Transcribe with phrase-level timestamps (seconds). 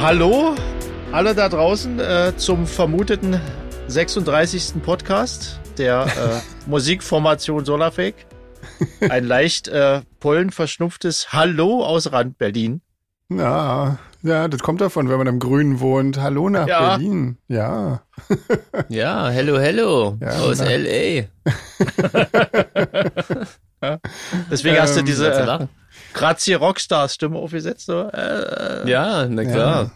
[0.00, 0.54] Hallo,
[1.12, 3.40] alle da draußen äh, zum vermuteten
[3.88, 4.74] 36.
[4.82, 6.40] Podcast der äh,
[6.70, 8.26] Musikformation Solarfake.
[9.08, 12.80] Ein leicht äh, pollenverschnupftes Hallo aus Rand Berlin.
[13.30, 16.18] Ja, ja, das kommt davon, wenn man im Grünen wohnt.
[16.20, 16.96] Hallo nach Ja.
[16.96, 17.38] Berlin.
[17.48, 18.02] Ja.
[18.88, 20.66] Ja, hello, hello Ja, aus na.
[20.66, 21.24] L.A.
[24.50, 25.68] Deswegen hast du Ähm, diese.
[26.18, 27.86] Grazie Rockstars Stimme aufgesetzt.
[27.86, 28.02] So.
[28.08, 29.90] Äh, Ja, na klar.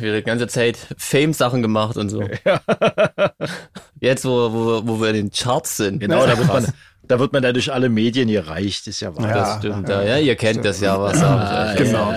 [0.00, 2.22] Wir die ganze Zeit Fame-Sachen gemacht und so.
[4.00, 6.00] Jetzt, wo, wo, wo wir in den Charts sind.
[6.00, 6.66] genau, da wird, man,
[7.06, 9.28] da wird man ja durch alle Medien gereicht, ist ja wahr.
[9.28, 9.34] Ja.
[9.34, 11.86] Das stimmt, ja, ja, ihr kennt das ja, was sag ich euch.
[11.86, 12.12] Genau.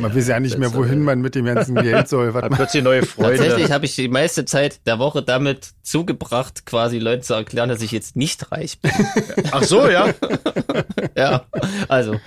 [0.00, 2.34] Man weiß ja nicht mehr, wohin man mit dem ganzen Geld soll.
[2.34, 3.74] Was Hat man, plötzlich neue Tatsächlich Freunde.
[3.74, 7.90] habe ich die meiste Zeit der Woche damit zugebracht, quasi Leuten zu erklären, dass ich
[7.92, 8.90] jetzt nicht reich bin.
[9.52, 10.12] Ach so, ja.
[11.16, 11.46] Ja,
[11.88, 12.20] also,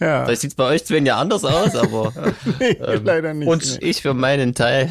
[0.00, 2.12] ja, vielleicht sieht's bei euch Sven ja anders aus, aber
[2.58, 3.46] nee, leider nicht.
[3.46, 3.90] und- nee.
[3.90, 4.88] ich für meinen Teil.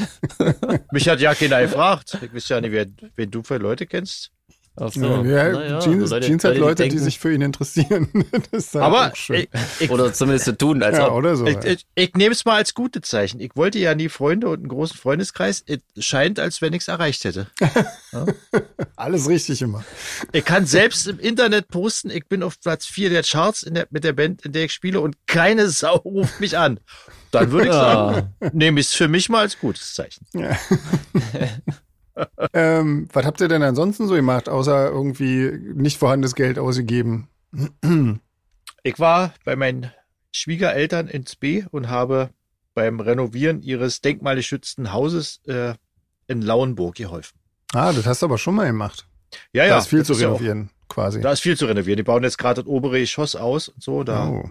[0.94, 2.18] Mich hat ja keiner gefragt.
[2.22, 2.86] Ich weiß ja nicht, wer,
[3.18, 4.32] wen du für Leute kennst.
[4.76, 5.02] Ach so.
[5.24, 8.08] ja, Naja, Jeans, Leute- Jeans hat Leute, die, denken- sich für ihn interessieren.
[8.52, 9.42] Das ist halt Aber auch schön.
[9.42, 9.50] ich,
[9.82, 11.14] ich, Oder zumindest so tun, als ja, ob.
[11.14, 11.46] oder so.
[11.46, 11.66] ich, ja.
[11.66, 13.40] ich, ich nehme es mal als gute Zeichen.
[13.40, 15.64] Ich wollte ja nie Freunde und einen großen Freundeskreis.
[15.68, 17.48] Es scheint, als wenn ich es erreicht hätte.
[18.96, 19.84] Alles richtig immer.
[20.32, 23.88] Ich kann selbst im Internet posten, ich bin auf Platz 4 der Charts in der,
[23.92, 26.80] mit der Band, in der ich spiele und keine Sau ruft mich an.
[27.32, 30.26] Dann würde ich sagen, nehme ich es für mich mal als gutes Zeichen.
[30.34, 30.58] Ja.
[32.54, 37.28] ähm, was habt ihr denn ansonsten so gemacht, außer irgendwie nicht vorhandenes Geld ausgegeben?
[38.84, 39.92] Ich war bei meinen
[40.32, 42.30] Schwiegereltern ins B und habe
[42.74, 45.76] beim Renovieren ihres denkmalgeschützten Hauses äh,
[46.28, 47.38] in Lauenburg geholfen.
[47.74, 49.08] Ah, das hast du aber schon mal gemacht.
[49.52, 49.70] Ja, ja.
[49.72, 51.22] da ist viel zu ja auch- renovieren, quasi.
[51.22, 51.98] Da ist viel zu renovieren.
[51.98, 54.04] Die bauen jetzt gerade das obere Geschoss aus und so.
[54.04, 54.50] Da oh.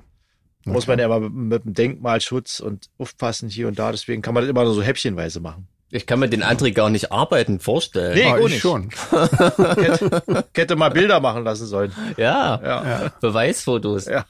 [0.64, 3.90] muss man ja immer mit, mit dem Denkmalschutz und aufpassen hier und da.
[3.90, 5.68] Deswegen kann man das immer nur so häppchenweise machen.
[5.94, 8.14] Ich kann mir den André gar nicht arbeiten vorstellen.
[8.14, 8.24] Nee.
[8.24, 8.60] Ah, auch ich nicht.
[8.62, 8.88] schon.
[9.10, 11.92] Hätte, hätte mal Bilder machen lassen sollen.
[12.16, 12.84] Ja, Ja.
[12.84, 13.12] Ja.
[13.20, 14.06] Beweisfotos.
[14.06, 14.24] Ja.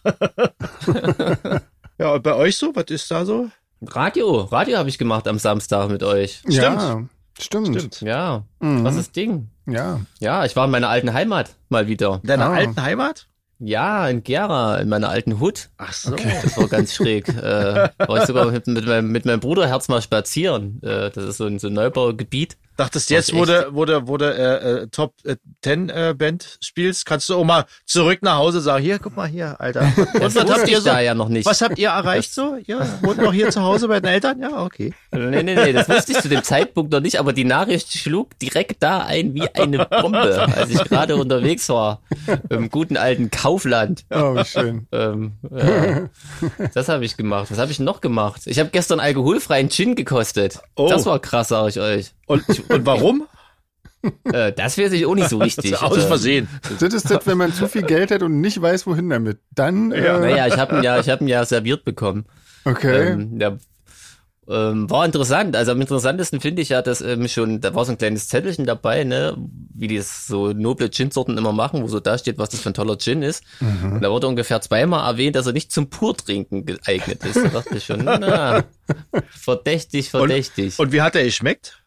[1.98, 2.72] Ja, und bei euch so?
[2.74, 3.48] Was ist da so?
[3.86, 6.42] Radio, Radio habe ich gemacht am Samstag mit euch.
[6.48, 7.00] Ja,
[7.38, 7.68] stimmt.
[7.78, 8.00] Stimmt.
[8.00, 8.84] Ja, Mhm.
[8.84, 9.48] was ist Ding?
[9.66, 10.00] Ja.
[10.20, 12.18] Ja, ich war in meiner alten Heimat mal wieder.
[12.22, 12.54] In deiner Ah.
[12.54, 13.26] alten Heimat?
[13.64, 15.68] Ja, in Gera, in meiner alten Hut.
[15.76, 16.16] Ach so.
[16.16, 17.28] Das war ganz schräg.
[17.42, 20.80] Äh, war ich sogar mit, mit, meinem, mit meinem Bruderherz mal spazieren.
[20.82, 22.56] Äh, das ist so ein, so ein Neubaugebiet.
[22.76, 27.36] Dachtest jetzt, du, wo du äh, äh, Top äh, 10 äh, Band spielst, kannst du
[27.36, 29.80] auch mal zurück nach Hause sagen, hier, guck mal hier, Alter.
[30.14, 30.90] Und was habt ihr ich so?
[30.90, 31.44] da ja noch nicht.
[31.44, 32.56] Was habt ihr erreicht so?
[32.64, 34.40] Ja, wohnt noch hier zu Hause bei den Eltern?
[34.40, 34.94] Ja, okay.
[35.10, 38.38] Nee, nee, nee, das wusste ich zu dem Zeitpunkt noch nicht, aber die Nachricht schlug
[38.38, 42.00] direkt da ein wie eine Bombe, als ich gerade unterwegs war
[42.48, 44.04] im guten alten Kaufland.
[44.10, 44.86] Oh, wie schön.
[44.92, 46.08] Ähm, ja.
[46.74, 47.50] Das habe ich gemacht.
[47.50, 48.42] Was habe ich noch gemacht?
[48.46, 50.60] Ich habe gestern alkoholfreien Gin gekostet.
[50.76, 50.88] Oh.
[50.88, 52.12] Das war krass, sage ich euch.
[52.26, 53.26] Und, und warum?
[54.24, 55.78] Äh, das weiß ich auch nicht so richtig.
[55.80, 56.48] Aus Äh, Versehen.
[56.80, 59.38] Das ist das, wenn man zu viel Geld hat und nicht weiß, wohin damit.
[59.54, 60.16] Dann, Ja.
[60.16, 62.24] äh, Naja, ich habe ihn ja, ich habe ihn ja serviert bekommen.
[62.64, 63.10] okay.
[63.12, 63.58] Ähm, der,
[64.48, 65.54] ähm, war interessant.
[65.54, 68.66] Also am interessantesten finde ich ja, dass ähm, schon, da war so ein kleines Zettelchen
[68.66, 69.36] dabei, ne,
[69.72, 72.74] wie die so noble Gin-Sorten immer machen, wo so da steht, was das für ein
[72.74, 73.44] toller Gin ist.
[73.60, 73.92] Mhm.
[73.92, 77.36] Und da wurde ungefähr zweimal erwähnt, dass er nicht zum Purtrinken geeignet ist.
[77.36, 78.64] Da dachte ich schon, na,
[79.30, 80.76] verdächtig, verdächtig.
[80.80, 81.78] Und wie hat er geschmeckt?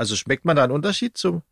[0.00, 1.42] Also schmeckt man da einen Unterschied zum,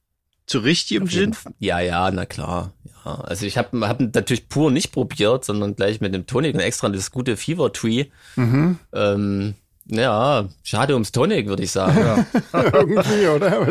[0.47, 1.37] zu richtigem Gin?
[1.59, 2.73] Ja, ja, na klar.
[3.05, 6.61] Ja, also ich habe hab natürlich pur nicht probiert, sondern gleich mit dem Tonic und
[6.61, 8.07] extra das gute Fever Tree.
[8.37, 8.79] Mhm.
[8.95, 9.55] Ähm,
[9.85, 12.25] ja, schade ums Tonic, würde ich sagen.
[12.55, 13.71] Irgendwie, oder?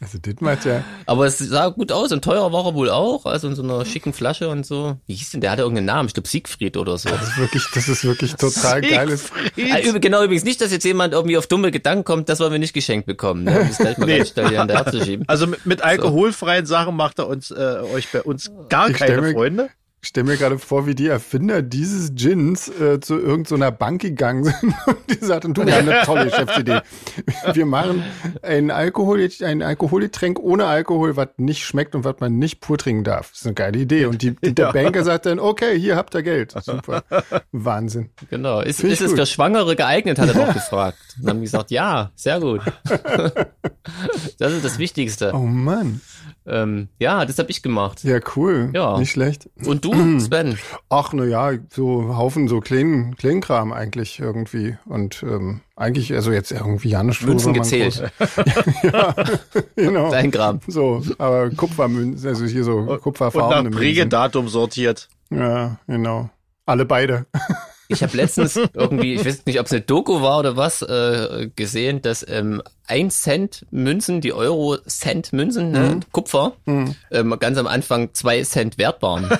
[0.00, 0.84] Also, das macht ja.
[1.06, 3.84] Aber es sah gut aus und teuer war er wohl auch, also in so einer
[3.84, 4.96] schicken Flasche und so.
[5.06, 7.08] Wie hieß denn, der hatte irgendeinen Namen, ich glaube Siegfried oder so.
[7.08, 9.32] Das ist wirklich, das ist wirklich total geiles.
[9.56, 12.58] Üb- genau, übrigens nicht, dass jetzt jemand irgendwie auf dumme Gedanken kommt, das wollen wir
[12.60, 13.42] nicht geschenkt bekommen.
[13.44, 13.60] Ne?
[13.60, 14.18] Um das gleich mal Nee.
[14.18, 15.24] ganz schnell hier an der Herze schieben.
[15.26, 17.54] Also mit, mit alkoholfreien Sachen macht er uns, äh,
[17.92, 19.68] euch bei uns gar Ich keine mir- Freunde.
[20.00, 24.44] Ich stelle mir gerade vor, wie die Erfinder dieses Gins äh, zu irgendeiner Bank gegangen
[24.44, 26.80] sind und die sagten, du, wir haben eine tolle Geschäftsidee.
[27.52, 28.04] Wir machen
[28.42, 33.02] ein, Alkohol, ein Alkoholgetränk ohne Alkohol, was nicht schmeckt und was man nicht pur trinken
[33.04, 33.30] darf.
[33.30, 34.06] Das ist eine geile Idee.
[34.06, 34.72] Und die, der Ja.
[34.72, 36.54] Banker sagt dann, okay, hier habt ihr Geld.
[36.62, 37.02] Super.
[37.52, 38.10] Wahnsinn.
[38.30, 38.60] Genau.
[38.60, 40.98] Ist, ist es für Schwangere geeignet, hat er doch gefragt.
[41.20, 42.60] Und haben gesagt, ja, sehr gut.
[44.38, 45.32] das ist das Wichtigste.
[45.34, 46.00] Oh Mann.
[46.48, 48.02] Ähm, ja, das habe ich gemacht.
[48.04, 48.70] Ja, cool.
[48.72, 48.98] Ja.
[48.98, 49.48] Nicht schlecht.
[49.64, 50.58] Und du, Sven?
[50.88, 54.76] Ach, na ja, so Haufen so kleinen, kleinen Kram eigentlich irgendwie.
[54.86, 58.02] Und ähm, eigentlich, also jetzt irgendwie Janusz Münzen gezählt.
[58.82, 59.14] ja,
[59.76, 60.10] genau.
[60.10, 60.60] Dein Kram.
[60.66, 63.78] So, aber Kupfermünzen, also hier so Und nach kupferfarbene Münzen.
[63.78, 65.08] Prägedatum sortiert.
[65.30, 66.30] Ja, genau.
[66.66, 67.26] Alle beide.
[67.90, 71.48] Ich habe letztens irgendwie, ich weiß nicht, ob es eine Doku war oder was, äh,
[71.56, 76.00] gesehen, dass ähm, 1 Cent Münzen, die Euro Cent Münzen, ne, Mhm.
[76.12, 79.28] Kupfer, ähm, ganz am Anfang 2 Cent wert waren.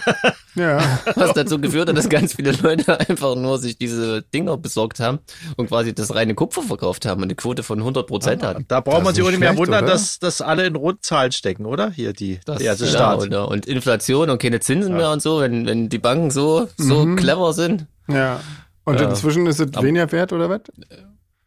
[0.55, 0.81] Ja.
[1.15, 5.21] Was dazu geführt hat, dass ganz viele Leute einfach nur sich diese Dinger besorgt haben
[5.57, 8.65] und quasi das reine Kupfer verkauft haben und eine Quote von 100 Prozent hatten.
[8.67, 9.93] Da braucht Das man sich auch nicht mehr wundern, oder?
[9.93, 11.93] dass, dass alle in Rundzahlen stecken, oder?
[11.93, 13.21] Hier die, Das, der erste ja, Staat.
[13.23, 17.07] und, und Inflation und keine Zinsen mehr und so, wenn, wenn die Banken so, so
[17.15, 17.87] clever sind.
[18.09, 18.41] Ja.
[18.85, 20.61] Und inzwischen ist es weniger wert, oder was?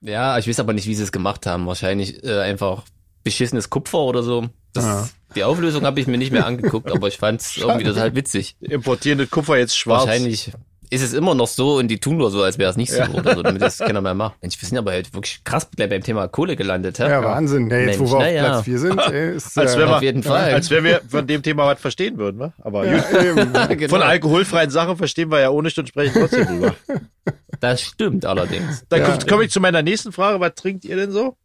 [0.02, 1.66] Ja, ich weiß aber nicht, wie sie es gemacht haben.
[1.66, 2.84] Wahrscheinlich äh, einfach
[3.24, 4.48] beschissenes Kupfer oder so.
[4.74, 5.10] Das, Ja.
[5.36, 8.58] Die Auflösung habe ich mir nicht mehr angeguckt, aber ich fand es irgendwie total witzig.
[8.60, 10.06] Importieren das Kupfer jetzt schwarz.
[10.06, 10.52] Wahrscheinlich
[10.92, 12.98] ist es immer noch so und die tun nur so, als wäre es nicht so
[13.00, 13.10] Ja.
[13.10, 14.36] oder so, damit das keiner mehr macht.
[14.42, 17.04] Mensch, wir sind aber halt wirklich krass gleich beim Thema Kohle gelandet, hä?
[17.10, 17.70] Ja, Wahnsinn.
[17.70, 18.44] Ja, jetzt, wo Mensch, wir auf ja.
[18.46, 20.54] Platz 4 sind, ey, ist, Als äh, wenn wir- Auf jeden Fall.
[20.54, 22.54] Als wenn wir von dem Thema was verstehen würden, wa?
[22.62, 22.86] Aber.
[23.72, 23.88] Genau.
[23.90, 26.76] von alkoholfreien Sachen verstehen wir ja ohne und sprechen trotzdem drüber.
[27.60, 28.84] Das stimmt allerdings.
[28.90, 29.06] Dann Ja.
[29.08, 30.40] komme komm ich zu meiner nächsten Frage.
[30.40, 31.38] Was trinkt ihr denn so?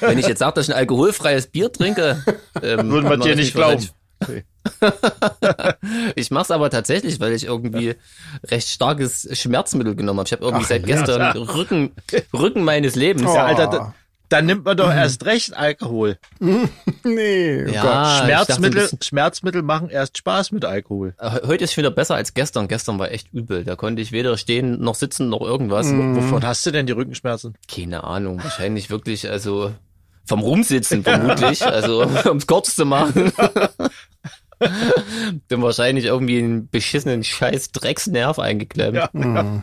[0.00, 2.22] Wenn ich jetzt sage, dass ich ein alkoholfreies Bier trinke,
[2.62, 3.88] ähm, Würden wir dir nicht glauben.
[6.14, 7.94] Ich mache es aber tatsächlich, weil ich irgendwie
[8.48, 10.26] recht starkes Schmerzmittel genommen habe.
[10.26, 10.96] Ich habe irgendwie Ach, seit ja.
[10.96, 11.92] gestern Rücken,
[12.32, 13.28] Rücken meines Lebens.
[13.28, 13.34] Oh.
[13.34, 13.94] Ja, Alter, da,
[14.28, 16.18] dann nimmt man doch erst recht Alkohol.
[17.04, 21.14] Nee, oh Ja, Schmerzmittel, dachte, Schmerzmittel machen erst Spaß mit Alkohol.
[21.20, 22.66] Äh, Heute ist wieder besser als gestern.
[22.66, 23.62] Gestern war echt übel.
[23.62, 25.86] Da konnte ich weder stehen noch sitzen noch irgendwas.
[25.86, 26.16] Mhm.
[26.16, 27.54] Wovon hast du denn die Rückenschmerzen?
[27.72, 28.42] Keine Ahnung.
[28.42, 29.72] Wahrscheinlich wirklich, also
[30.24, 31.62] vom Rumsitzen vermutlich.
[31.66, 33.32] Also ums kurz zu machen.
[35.48, 38.96] Dann wahrscheinlich irgendwie einen beschissenen scheiß Drecksnerv eingeklemmt.
[38.96, 39.10] Ja.
[39.12, 39.62] Mhm.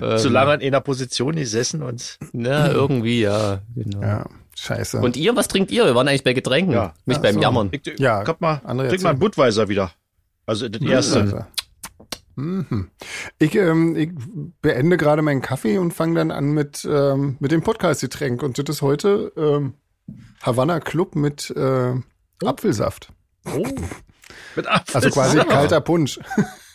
[0.00, 3.60] Ähm, Zu lange in einer Position gesessen und Na, irgendwie, ja.
[3.74, 4.00] Genau.
[4.00, 4.26] Ja,
[4.56, 4.98] scheiße.
[5.00, 5.84] Und ihr, was trinkt ihr?
[5.86, 6.94] Wir waren eigentlich bei Getränken, Ja.
[7.04, 7.40] nicht Ach beim so.
[7.40, 7.68] Jammern.
[7.72, 9.90] ich, Ja, guck mal, André, trink mal einen Budweiser wieder.
[10.46, 11.20] Also das erste.
[11.20, 11.44] Also.
[12.36, 12.90] Mhm.
[13.38, 14.10] Ich, ähm, ich
[14.62, 18.42] beende gerade meinen Kaffee und fange dann an mit, ähm, mit dem Podcast-Getränk.
[18.42, 19.74] Und das ist heute ähm,
[20.42, 21.94] Havanna Club mit äh,
[22.44, 23.08] Apfelsaft.
[23.46, 23.64] Oh.
[24.56, 24.96] Mit Apfel.
[24.96, 26.18] Also quasi kalter Punsch.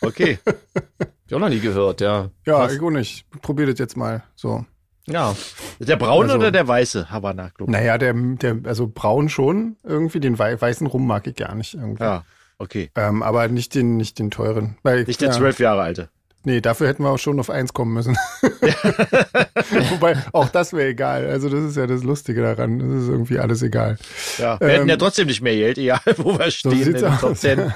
[0.00, 0.38] Okay.
[0.46, 2.30] Hab ich auch noch nie gehört, ja.
[2.46, 2.74] Ja, Krass.
[2.74, 3.26] ich auch nicht.
[3.42, 4.22] Probier das jetzt mal.
[4.36, 4.64] So.
[5.06, 5.34] Ja.
[5.78, 7.68] Der braune Also- oder der weiße Havanna Club?
[7.68, 11.74] Naja, der, der, also braun schon irgendwie, den wei weißen Rum mag ich gar nicht
[11.74, 12.02] irgendwie.
[12.02, 12.24] Ja,
[12.58, 12.90] okay.
[12.94, 14.76] Ähm, aber nicht den, nicht den teuren.
[14.82, 16.08] Weil, Nicht der ja, zwölf Jahre alte.
[16.48, 18.16] Nee, dafür hätten wir auch schon auf eins kommen müssen.
[19.90, 21.26] Wobei, auch das wäre egal.
[21.28, 22.78] Also das ist ja das Lustige daran.
[22.78, 23.98] Das ist irgendwie alles egal.
[24.38, 27.02] Ja, wir hätten Ähm, ja trotzdem nicht mehr Geld, egal wo wir stehen in sieht's
[27.02, 27.40] aus.
[27.40, 27.70] 10.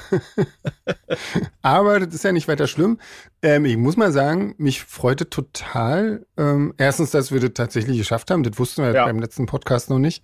[1.61, 2.97] Aber das ist ja nicht weiter schlimm.
[3.43, 6.25] Ähm, ich muss mal sagen, mich freute total.
[6.35, 8.41] Ähm, erstens, dass wir das tatsächlich geschafft haben.
[8.41, 9.05] Das wussten wir Ja.
[9.05, 10.23] beim letzten Podcast noch nicht.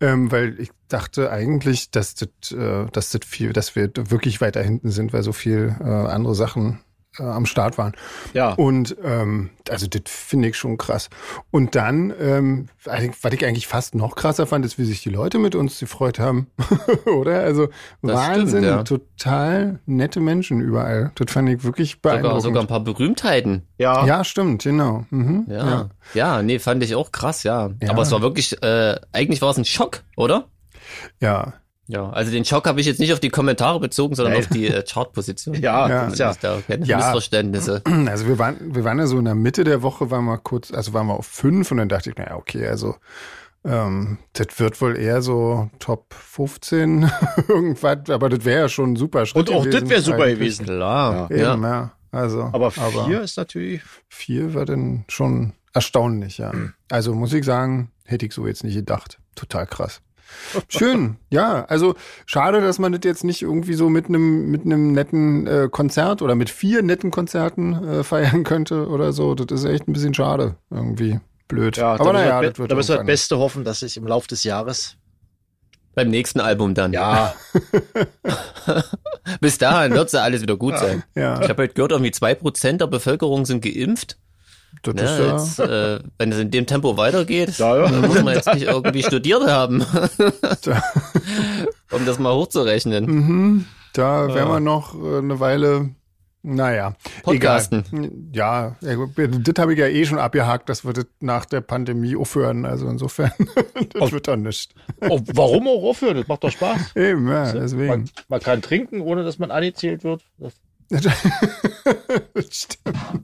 [0.00, 4.62] Ähm, weil ich dachte eigentlich, dass das, äh, dass das viel, dass wir wirklich weiter
[4.62, 6.80] hinten sind, weil so viel äh, andere Sachen
[7.18, 7.92] äh, am Start waren.
[8.32, 11.10] Ja, Und ähm, also das finde ich schon krass.
[11.50, 15.38] Und dann, ähm, was ich eigentlich fast noch krasser fand, ist, wie sich die Leute
[15.38, 16.48] mit uns gefreut haben.
[17.06, 17.40] Oder?
[17.40, 17.68] Also
[18.02, 18.82] Das Wahnsinn, stimmt, ja.
[18.82, 21.12] total nette Menschen überall.
[21.14, 22.42] Das fand ich wirklich Sogar, beeindruckend.
[22.42, 23.62] sogar ein paar Berühmtheiten.
[23.78, 24.04] ja.
[24.06, 25.06] ja, stimmt, genau.
[25.10, 25.88] Mhm, Ja.
[26.14, 26.42] ja.
[26.42, 27.70] nee, fand ich auch krass, ja.
[27.82, 27.90] Ja.
[27.90, 30.46] Aber es war wirklich, äh, eigentlich war es ein Schock, oder?
[31.20, 31.54] ja.
[31.86, 34.42] Ja, also den Schock habe ich jetzt nicht auf die Kommentare bezogen, sondern Nein.
[34.42, 35.54] auf die äh, Chartposition.
[35.60, 36.06] Ja, Ja.
[36.06, 36.32] ist ja.
[36.40, 36.96] Da keine Ja.
[36.96, 37.82] Missverständnisse.
[38.08, 40.72] Also wir waren, wir waren ja so in der Mitte der Woche, waren wir kurz,
[40.72, 42.96] also waren wir auf fünf und dann dachte ich, naja, okay, also
[43.66, 47.10] ähm, das wird wohl eher so Top 15
[47.48, 50.64] irgendwas, aber das wäre ja schon ein super Schritt Und auch das wäre super gewesen.
[50.66, 51.56] Klar, Eben, ja.
[51.56, 51.92] ja.
[52.10, 53.82] Also, Aber vier ist natürlich.
[54.08, 56.52] vier war dann schon erstaunlich, ja.
[56.88, 59.18] Also muss ich sagen, hätte ich so jetzt nicht gedacht.
[59.34, 60.00] Total krass.
[60.68, 61.64] Schön, ja.
[61.66, 61.94] Also
[62.26, 66.22] schade, dass man das jetzt nicht irgendwie so mit einem mit einem netten äh, Konzert
[66.22, 69.34] oder mit vier netten Konzerten äh, feiern könnte oder so.
[69.34, 71.76] Das ist echt ein bisschen schade, irgendwie blöd.
[71.76, 73.06] Ja, Aber da naja, müssen wir, das wird da müssen wir das.
[73.06, 74.96] Beste hoffen, dass sich im Laufe des Jahres.
[75.94, 76.92] Beim nächsten Album dann.
[76.92, 77.34] Ja,
[79.40, 81.04] Bis dahin wird ja alles wieder gut sein.
[81.14, 84.18] Ja, Ich habe heute gehört, irgendwie zwei Prozent der Bevölkerung sind geimpft.
[84.82, 87.88] Das Ne, ist ja, jetzt, äh, wenn es in dem Tempo weitergeht, Ja, ja.
[87.90, 89.82] dann muss man jetzt nicht irgendwie studiert haben,
[91.90, 93.04] um das mal hochzurechnen.
[93.06, 95.90] mhm, da wären wir noch äh, eine Weile.
[96.46, 98.30] Naja, Podcasten.
[98.32, 98.76] egal.
[98.82, 102.66] Ja, das habe ich ja eh schon abgehakt, dass wir das nach der Pandemie aufhören.
[102.66, 103.32] Also insofern,
[103.94, 104.74] das wird dann nicht.
[105.00, 106.18] oh, warum auch aufhören?
[106.18, 106.96] Das macht doch Spaß.
[106.96, 108.10] Eben, ja, Man, deswegen.
[108.28, 110.22] man kann trinken, ohne dass man angezählt wird.
[110.36, 110.52] Das,
[112.34, 113.23] das stimmt.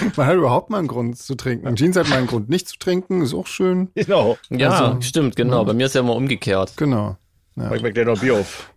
[0.16, 1.74] Man hat überhaupt mal einen Grund zu trinken.
[1.76, 3.88] Jeans hat mal einen Grund nicht zu trinken, ist auch schön.
[3.94, 4.36] genau.
[4.50, 5.64] Ja, Also, stimmt, genau.
[5.64, 6.74] Bei mir ist ja immer umgekehrt.
[6.76, 7.16] Genau.
[7.54, 8.70] Mach ich mir gleich noch Bier auf.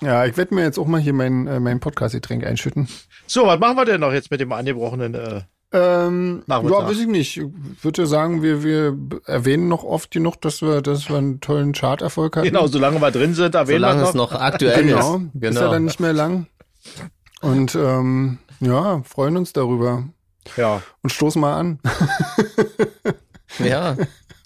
[0.00, 2.88] Ja, ich werde mir jetzt auch mal hier mein, äh, mein Podcast-Getränk einschütten.
[3.26, 5.14] So, was machen wir denn noch jetzt mit dem angebrochenen?
[5.14, 5.40] Äh,
[5.72, 6.80] Ähm, Nachmittag.
[6.82, 7.36] ja, weiß ich nicht.
[7.38, 11.72] Ich würde sagen, wir, wir erwähnen noch oft genug, dass wir, dass wir einen tollen
[11.72, 12.46] Charterfolg hatten.
[12.46, 15.16] genau, solange wir drin sind, erwähnen Solange wir es noch aktuell Genau.
[15.16, 15.22] ist.
[15.34, 15.70] Ist ja Genau.
[15.72, 16.46] dann nicht mehr lang.
[17.40, 20.04] Und ähm, ja, freuen uns darüber.
[20.56, 21.78] Ja, Und stoßen mal an.
[23.58, 23.96] Ja,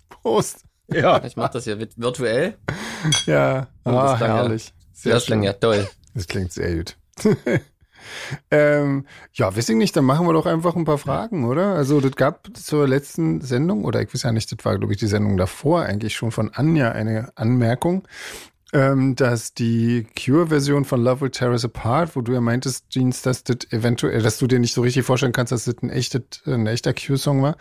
[0.08, 0.64] Prost.
[0.88, 1.24] ja.
[1.24, 2.56] ich mache das hier vit- virtuell.
[3.26, 4.72] Ja, Oh, das ah, klang ja- herrlich.
[4.92, 5.42] Sehr Das schön.
[5.42, 5.88] ja toll.
[6.14, 6.96] Das klingt sehr gut.
[8.50, 11.74] ähm, ja, weiß ich nicht, dann machen wir doch einfach ein paar Fragen, oder?
[11.74, 14.98] Also, das gab zur letzten Sendung, oder ich weiß ja nicht, das war, glaube ich,
[14.98, 18.06] die Sendung davor eigentlich schon von Anja eine Anmerkung,
[18.72, 23.22] ähm, dass die Cure-Version von Love Will Tear Us Apart, wo du ja meintest, Jeans,
[23.22, 26.22] dass das eventuell, dass du dir nicht so richtig vorstellen kannst, dass das ein, echtes,
[26.46, 27.56] ein echter Cure-Song war.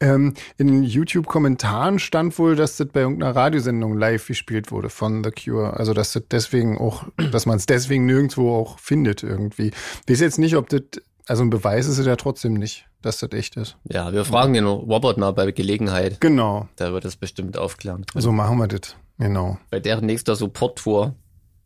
[0.00, 5.30] Ähm, in YouTube-Kommentaren stand wohl, dass das bei irgendeiner Radiosendung live gespielt wurde von The
[5.30, 5.76] Cure.
[5.76, 9.68] Also, dass das deswegen auch, dass man es deswegen nirgendwo auch findet irgendwie.
[10.06, 10.82] Ich weiß jetzt nicht, ob das,
[11.26, 13.76] also ein Beweis ist es ja trotzdem nicht, dass das echt ist.
[13.84, 16.20] Ja, wir fragen den Robert mal bei Gelegenheit.
[16.20, 16.68] Genau.
[16.76, 18.04] Da wird es bestimmt aufklären.
[18.06, 18.22] können.
[18.22, 18.96] So machen wir das.
[19.18, 19.58] Genau.
[19.70, 21.14] Bei deren nächster Support-Tour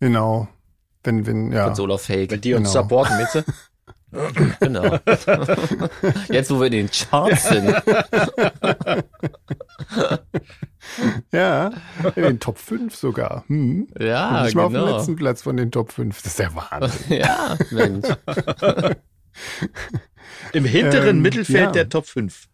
[0.01, 0.49] Genau.
[1.05, 1.67] Wenn, wenn, ja.
[1.67, 2.31] von Solar Fake.
[2.31, 2.83] Wenn die uns Genau.
[2.83, 3.45] supporten, du?
[4.61, 4.83] Genau.
[6.29, 7.75] Jetzt, wo wir in den Charts sind.
[11.33, 11.71] Ja,
[12.17, 13.45] in den Top 5 sogar.
[13.47, 13.89] Hm.
[13.99, 14.97] Ja, Nicht mal auf dem genau.
[14.99, 16.21] letzten Platz von den Top 5.
[16.23, 17.19] Das ist der Wahnsinn.
[17.19, 18.09] Ja, Mensch.
[20.53, 21.71] Im hinteren Ähm, Mittelfeld ja.
[21.73, 22.49] der Top 5.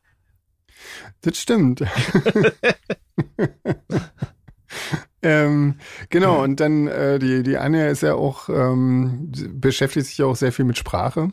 [1.23, 1.83] Das stimmt.
[5.29, 5.75] Ähm,
[6.09, 10.37] genau, und dann äh, die, die Anja ist ja auch, ähm, beschäftigt sich ja auch
[10.37, 11.31] sehr viel mit Sprache.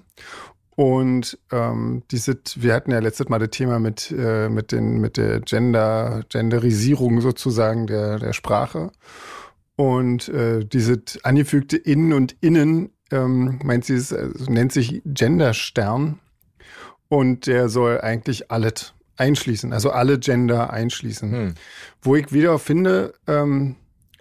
[0.76, 5.16] Und ähm, diese, wir hatten ja letztes Mal das Thema mit, äh, mit, den, mit
[5.16, 8.92] der Gender, Genderisierung sozusagen der, der Sprache.
[9.78, 16.20] Und äh, diese angefügte Innen und Innen, ähm, meint sie, es äh, nennt sich Genderstern.
[17.08, 21.32] Und der soll eigentlich alles einschließen, also alle Gender einschließen.
[21.32, 21.54] Hm.
[22.02, 23.76] Wo ich wieder finde, ähm,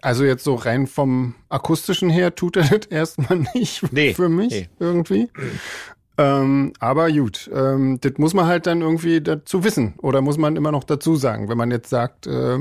[0.04, 4.50] also jetzt so rein vom akustischen her tut er das erstmal nicht Nee, für mich
[4.50, 4.68] nee.
[4.78, 5.28] irgendwie.
[6.16, 10.56] Ähm, aber gut, ähm, das muss man halt dann irgendwie dazu wissen oder muss man
[10.56, 12.58] immer noch dazu sagen, wenn man jetzt sagt, äh,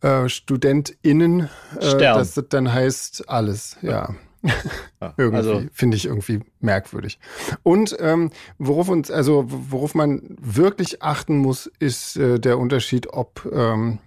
[0.00, 1.48] äh, StudentInnen,
[1.80, 4.14] äh, dass das dann heißt alles, ja.
[5.00, 7.18] Ja, Irgendwie also, finde ich irgendwie merkwürdig.
[7.62, 13.46] Und ähm, worauf uns, also worauf man wirklich achten muss, ist äh, der Unterschied, ob
[13.52, 13.98] ähm,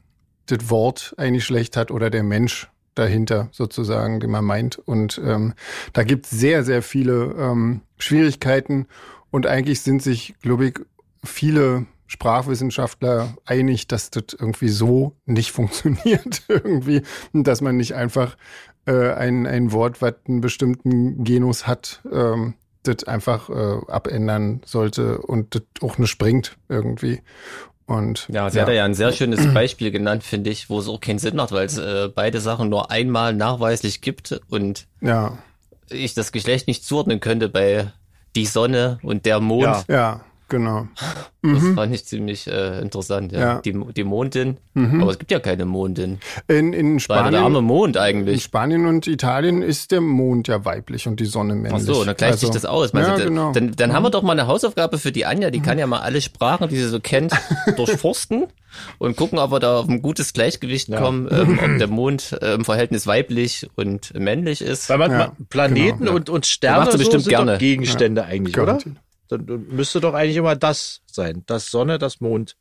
[0.51, 4.77] das Wort eigentlich schlecht hat oder der Mensch dahinter sozusagen, den man meint.
[4.77, 5.53] Und ähm,
[5.94, 8.88] da gibt es sehr, sehr viele ähm, Schwierigkeiten
[9.32, 10.79] und eigentlich sind sich, glaube ich,
[11.24, 17.03] viele Sprachwissenschaftler einig, dass das irgendwie so nicht funktioniert irgendwie,
[17.34, 18.36] dass man nicht einfach
[18.86, 25.20] äh, ein, ein Wort, was einen bestimmten Genus hat, ähm, das einfach äh, abändern sollte
[25.20, 27.22] und das auch nicht bringt irgendwie.
[27.89, 31.01] Und Ja, sie hat ja ein sehr schönes Beispiel genannt, finde ich, wo es auch
[31.01, 35.39] keinen Sinn macht, weil es äh, beide Sachen nur einmal nachweislich gibt und ja,
[35.89, 37.91] ich das Geschlecht nicht zuordnen könnte bei
[38.36, 39.63] die Sonne und der Mond.
[39.63, 39.84] Ja.
[39.88, 40.88] ja, genau.
[41.41, 41.75] Das Mhm.
[41.75, 43.32] fand ich ziemlich äh, interessant.
[43.32, 43.39] Ja.
[43.39, 43.62] Ja.
[43.62, 44.58] Die, die Mondin.
[44.74, 45.01] Mhm.
[45.01, 46.20] Aber es gibt ja keine Mondin.
[46.50, 48.44] In, in Weil der arme Spanien, Mond in eigentlich.
[48.44, 51.74] Spanien und Italien ist der Mond ja weiblich und die Sonne männlich.
[51.75, 52.91] Ach so, dann gleicht sich Also, das aus.
[52.91, 53.53] Ja, du, genau.
[53.53, 55.50] Dann, dann haben wir doch mal eine Hausaufgabe für die Anja.
[55.50, 57.32] Die kann ja mal alle Sprachen, die sie so kennt,
[57.77, 58.48] durchforsten
[58.98, 61.00] und gucken, ob wir da auf ein gutes Gleichgewicht Ja.
[61.00, 64.89] kommen, ähm, ob der Mond äh, im Verhältnis weiblich und männlich ist.
[64.89, 67.58] weil man, Planeten genau, und, und Sterne so bestimmt sind gerne.
[67.58, 68.77] Gegenstände eigentlich, oder?
[69.29, 71.43] Dann, müsste doch eigentlich immer das sein.
[71.45, 72.55] Das Sonne, das Mond.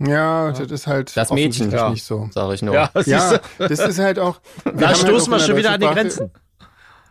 [0.00, 1.90] Ja, das ist halt Das Mädchen, offensichtlich ja.
[1.90, 2.28] nicht so.
[2.32, 2.74] Sag ich nur.
[2.74, 3.68] Ja, siehst Ja, du?
[3.68, 4.40] das ist halt auch.
[4.64, 6.30] wir da stoßen wir schon der wieder an die Grenzen.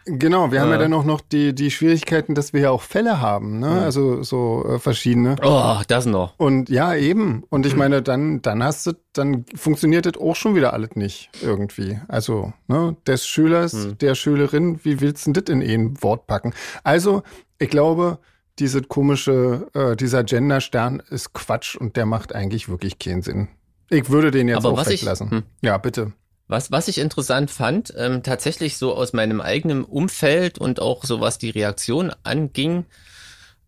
[0.06, 0.82] Genau, wir haben ja Ja.
[0.82, 3.84] dann auch noch die, die Schwierigkeiten, dass wir ja auch Fälle haben, ne?
[3.84, 5.38] Also so äh, verschiedene.
[5.42, 6.34] Oh, das noch.
[6.38, 7.44] Und ja, eben.
[7.50, 7.72] Und Hm.
[7.72, 12.02] ich meine, dann, dann hast du, dann funktioniert das auch schon wieder alles nicht irgendwie.
[12.10, 13.98] Also, ne, des Schülers, Hm.
[14.00, 16.54] der Schülerin, wie willst du denn das in ein Wort packen?
[16.84, 17.24] Also,
[17.58, 18.20] ich glaube,
[18.60, 23.48] diese komische, äh, dieser Genderstern ist Quatsch und der macht eigentlich wirklich keinen Sinn.
[23.90, 25.32] Ich würde den jetzt Aber auch was ich- weglassen.
[25.32, 25.44] hm.
[25.62, 26.14] Ja, bitte.
[26.48, 31.20] Was, was ich interessant fand, ähm, tatsächlich so aus meinem eigenen Umfeld und auch so
[31.22, 32.86] was die Reaktion anging,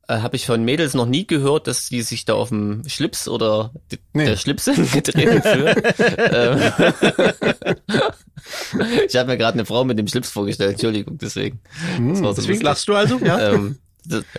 [0.07, 3.27] äh, habe ich von Mädels noch nie gehört, dass die sich da auf dem Schlips
[3.27, 3.71] oder
[4.13, 4.25] Nee.
[4.25, 5.81] der Schlips getreten fühlen.
[6.31, 6.59] ähm,
[9.07, 11.59] ich habe mir gerade eine Frau mit dem Schlips vorgestellt, Entschuldigung, deswegen.
[11.97, 12.63] Das war so Deswegen lustig.
[12.63, 13.17] lachst du also?
[13.19, 13.53] Ja.
[13.53, 13.77] ähm,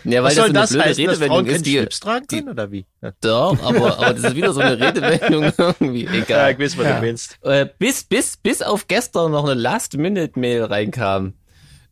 [0.05, 2.27] Ja, weil Was soll das das so eine blöde heißen, Redewendung ist, die, Schlips tragen
[2.27, 2.87] können, oder wie?
[3.03, 6.53] Ja, doch, aber, aber das ist wieder so eine Redewendung irgendwie, ja egal.
[6.53, 7.01] ich weiß, was Ja.
[7.01, 7.39] du meinst.
[7.43, 11.35] Äh, bis, bis, bis auf gestern noch eine Last-Minute-Mail reinkam.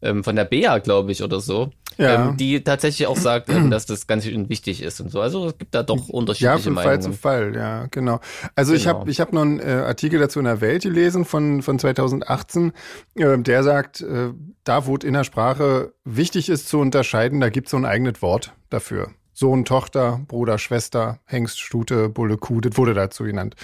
[0.02, 1.70] Ähm, von der Bea, glaube ich, oder so.
[1.96, 2.30] Ja.
[2.30, 5.20] Ähm, die tatsächlich auch sagt, ähm, dass das ganz schön wichtig ist und so.
[5.20, 7.18] Also es gibt da doch Ja, unterschiedliche von Fall zu Meinungen.
[7.18, 8.20] Fall, ja, genau.
[8.54, 8.98] Also ich Genau.
[9.00, 12.72] habe ich hab noch einen äh, Artikel dazu in der Welt gelesen von, von 2018,
[13.16, 14.30] äh, der sagt, äh,
[14.64, 17.84] da wo es in der Sprache wichtig ist zu unterscheiden, da gibt es so ein
[17.84, 19.10] eigenes Wort dafür.
[19.32, 23.56] Sohn, Tochter, Bruder, Schwester, Hengst, Stute, Bulle, Kuh, das wurde dazu genannt.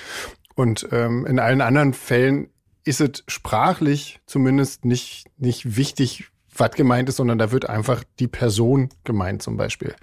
[0.56, 2.48] Und ähm, in allen anderen Fällen
[2.84, 8.28] ist es sprachlich zumindest nicht, nicht wichtig, was gemeint ist, sondern da wird einfach die
[8.28, 9.94] Person gemeint zum Beispiel,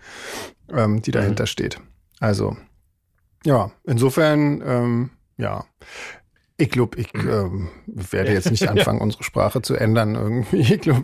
[0.71, 1.79] ähm, die dahinter steht.
[2.19, 2.55] Also,
[3.45, 5.65] ja, insofern, ähm, ja.
[6.59, 10.61] Ich glaube, ich ähm, werde jetzt nicht anfangen, unsere Sprache zu ändern irgendwie.
[10.73, 11.03] Ich glaube,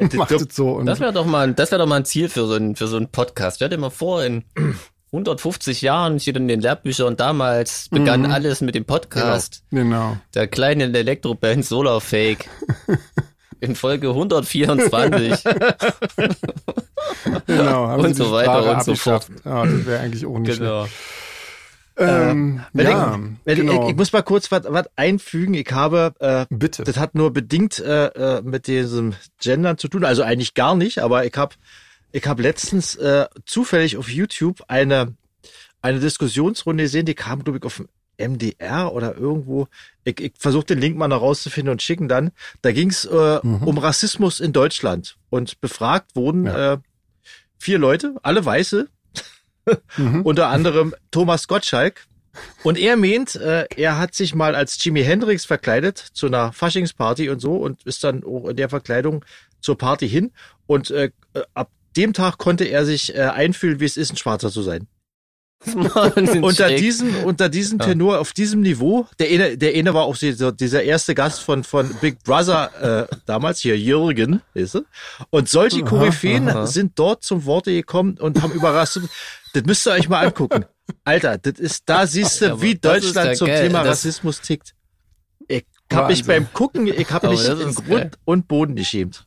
[0.00, 0.70] ich mache das so.
[0.72, 2.86] Und Das wäre doch mal, das wäre doch mal ein Ziel für so ein, für
[2.86, 3.56] so einen Podcast.
[3.56, 4.44] Stell dir mal vor, in
[5.10, 8.30] 150 Jahren steht in den Lehrbüchern damals begann Mhm.
[8.30, 10.16] alles mit dem Podcast genau.
[10.34, 12.48] der kleinen Elektroband Solar Fake.
[13.64, 15.44] In Folge 124.
[17.46, 19.28] Genau, haben Und so weiter Sprache und so abgeschafft.
[19.44, 20.86] Ja, das wäre eigentlich auch nicht genau.
[20.86, 20.94] schlecht.
[21.96, 23.84] Ähm, Wenn ja, ich, genau.
[23.84, 25.54] ich, ich muss mal kurz was was einfügen.
[25.54, 26.82] Ich habe, äh, Bitte.
[26.82, 30.98] das hat nur bedingt äh, äh, mit diesem Gendern zu tun, also eigentlich gar nicht,
[30.98, 31.54] aber ich habe
[32.10, 35.14] ich hab letztens äh, zufällig auf YouTube eine,
[35.82, 39.68] eine Diskussionsrunde gesehen, die kam, glaube ich, auf dem MDR oder irgendwo.
[40.04, 42.30] Ich, ich versuche den Link mal noch rauszufinden und schicken dann.
[42.62, 46.74] Da ging es äh, um Rassismus in Deutschland und befragt wurden Ja.
[46.74, 46.78] äh,
[47.58, 48.88] vier Leute, alle Weiße,
[49.96, 50.22] Mhm.
[50.24, 52.06] unter anderem Thomas Gottschalk.
[52.64, 57.30] Und er meint, äh, er hat sich mal als Jimi Hendrix verkleidet zu einer Faschingsparty
[57.30, 59.24] und so und ist dann auch in der Verkleidung
[59.60, 60.32] zur Party hin.
[60.66, 64.16] Und äh, äh, ab dem Tag konnte er sich äh, einfühlen, wie es ist, ein
[64.16, 64.86] Schwarzer zu sein.
[66.42, 67.86] Unter diesem, unter diesem Ja.
[67.86, 71.64] Tenor, auf diesem Niveau, der eine, der eine war auch dieser, dieser erste Gast von,
[71.64, 74.84] von Big Brother äh, damals, hier Jürgen, weißt du?
[75.30, 76.66] Und solche Koryphäen aha.
[76.66, 78.98] sind dort zum Worte gekommen und haben überrascht.
[79.52, 80.64] Das müsst ihr euch mal angucken.
[81.04, 83.66] Alter, das ist, da siehst du, Ja, wie Deutschland zum geil.
[83.68, 84.74] Thema Rassismus tickt.
[85.48, 88.00] Ich hab mich beim Gucken, ich hab Aber mich in ist geil.
[88.00, 89.26] Grund und Boden geschämt.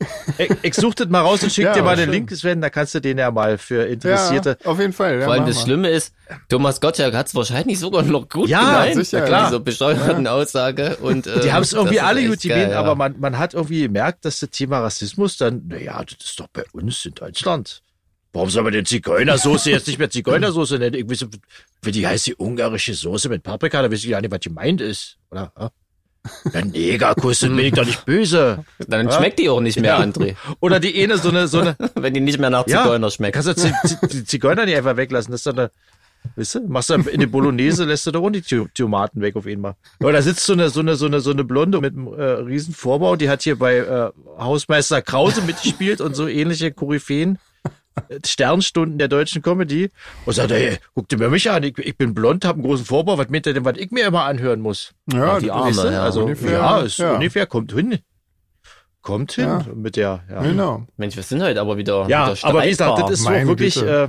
[0.38, 2.12] Ich, ich such das mal raus und schick Ja, dir mal den schön.
[2.12, 4.56] Link, Sven, da kannst du den ja mal für Interessierte.
[4.62, 5.18] Ja, auf jeden Fall.
[5.18, 5.62] Ja, Vor allem das mal.
[5.64, 6.14] Schlimme ist,
[6.48, 9.04] Thomas Gottschalk hat es wahrscheinlich sogar noch gut Ja, gemeint.
[9.06, 9.46] sicher, klar.
[9.48, 10.96] Dieser bescheuerten Aussage.
[10.98, 12.78] Und, äh, Die haben es irgendwie alle gut gemeint, ja.
[12.78, 16.46] aber man, man hat irgendwie gemerkt, dass das Thema Rassismus dann, naja, das ist doch
[16.52, 17.82] bei uns in Deutschland.
[18.32, 20.94] Warum soll man denn Zigeunersoße jetzt nicht mehr Zigeunersoße nennen?
[20.94, 21.26] Ich weiß,
[21.82, 24.80] wie die heißt die ungarische Soße mit Paprika, da weiß ich gar nicht, was gemeint
[24.80, 25.16] ist.
[25.30, 25.50] Oder?
[26.52, 28.64] Ja, ja Negerkuss, dann bin ich doch nicht böse.
[28.86, 29.12] Dann Ja.
[29.12, 30.00] schmeckt die auch nicht mehr, Ja.
[30.00, 30.36] André.
[30.60, 32.82] Oder die eine, so eine, so eine, Wenn die nicht mehr nach Ja.
[32.82, 33.34] Zigeuner schmeckt.
[33.34, 33.48] kannst
[34.02, 35.70] du die Zigeuner nicht einfach weglassen, das ist doch eine,
[36.34, 39.46] Weißt du, machst du in die Bolognese, lässt du da auch die Tomaten weg auf
[39.46, 39.76] einmal.
[40.00, 42.22] Aber da sitzt so eine, so eine, so eine, so eine Blonde mit einem äh,
[42.22, 47.38] riesen Vorbau, die hat hier bei äh, Hausmeister Krause mitgespielt und so ähnliche Koryphäen.
[48.26, 49.90] Sternstunden der deutschen Comedy
[50.26, 52.84] und sagt, ey, guck dir mal mich an, ich, ich bin blond, hab einen großen
[52.84, 54.92] Vorbau, was meint ihr denn, was ich mir immer anhören muss?
[55.12, 55.92] Ja, die das Arme, ist- Weißt du?
[55.92, 57.14] ja, also, ungefähr, ja, ist ja.
[57.14, 57.98] ungefähr, kommt hin.
[59.02, 59.64] Kommt hin Ja.
[59.74, 60.42] mit der, ja.
[60.42, 60.86] Genau.
[60.96, 63.80] Mensch, wir sind heute aber wieder, Ja, wieder aber wie gesagt, das ist so wirklich
[63.82, 64.08] äh,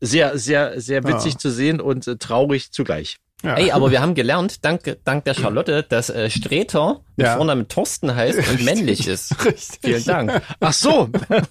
[0.00, 1.38] sehr, sehr, sehr witzig Ja.
[1.38, 3.18] zu sehen und äh, traurig zugleich.
[3.44, 3.54] Ja.
[3.54, 7.36] Ey, aber wir haben gelernt, dank, dank der Charlotte, dass äh, Streter mit Ja.
[7.36, 9.44] Vornamen Thorsten heißt und männlich ist.
[9.44, 9.78] Richtig.
[9.80, 10.42] Vielen Dank.
[10.58, 11.08] Ach so.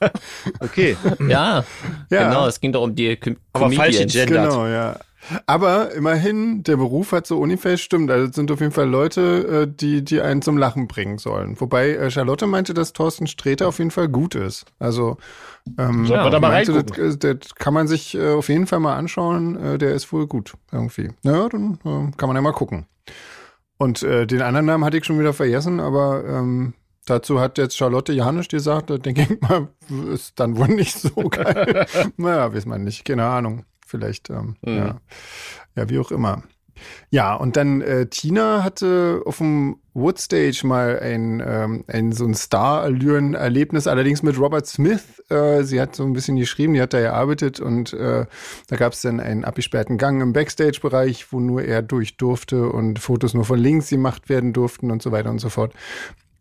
[0.59, 0.97] okay.
[1.27, 1.63] Ja,
[2.09, 2.27] Ja.
[2.27, 4.13] genau, es ging doch um die Com Aber falsch Comedians.
[4.13, 4.49] gegendert.
[4.51, 4.99] Genau, ja.
[5.45, 8.09] Aber immerhin, der Beruf hat so ungefähr stimmt.
[8.11, 11.59] Also es sind auf jeden Fall Leute, äh, die, die einen zum Lachen bringen sollen.
[11.59, 14.65] Wobei äh, Charlotte meinte, dass Thorsten Sträter auf jeden Fall gut ist.
[14.79, 15.17] Also
[15.77, 16.93] ähm, Sollten wir da mal reingucken.
[16.97, 19.55] das, das kann man sich äh, auf jeden Fall mal anschauen.
[19.61, 21.11] Äh, der ist wohl gut irgendwie.
[21.23, 22.85] Naja, dann äh, kann man ja mal gucken.
[23.77, 26.73] Und äh, den anderen Namen hatte ich schon wieder vergessen, aber ähm,
[27.05, 29.67] dazu hat jetzt Charlotte Janisch gesagt, da denke ich mal,
[30.13, 31.85] ist dann wohl nicht so geil.
[32.17, 33.65] naja, weiß man nicht, keine Ahnung.
[33.85, 34.75] Vielleicht, ähm, Mhm.
[34.77, 34.95] ja.
[35.75, 36.43] ja, wie auch immer.
[37.09, 42.33] Ja, und dann äh, Tina hatte auf dem Woodstage mal ein, ähm, ein so ein
[42.33, 45.23] Star-Allüren-Erlebnis, allerdings mit Robert Smith.
[45.29, 48.25] Äh, sie hat so ein bisschen geschrieben, die hat da gearbeitet und äh,
[48.67, 52.99] da gab es dann einen abgesperrten Gang im Backstage-Bereich, wo nur er durch durfte und
[52.99, 55.73] Fotos nur von links gemacht werden durften und so weiter und so fort.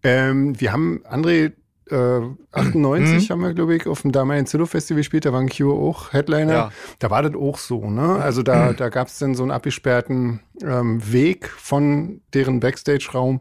[0.03, 1.53] Ähm, wir haben André
[1.90, 2.20] äh,
[2.53, 6.12] 98 haben wir, glaube ich, auf dem damaligen Zillow Festival gespielt, da waren Cure auch
[6.12, 6.53] Headliner.
[6.53, 6.70] Ja.
[6.99, 8.16] Da war das auch so, ne?
[8.16, 13.40] Also da, da gab es dann so einen abgesperrten ähm, Weg von deren Backstage-Raum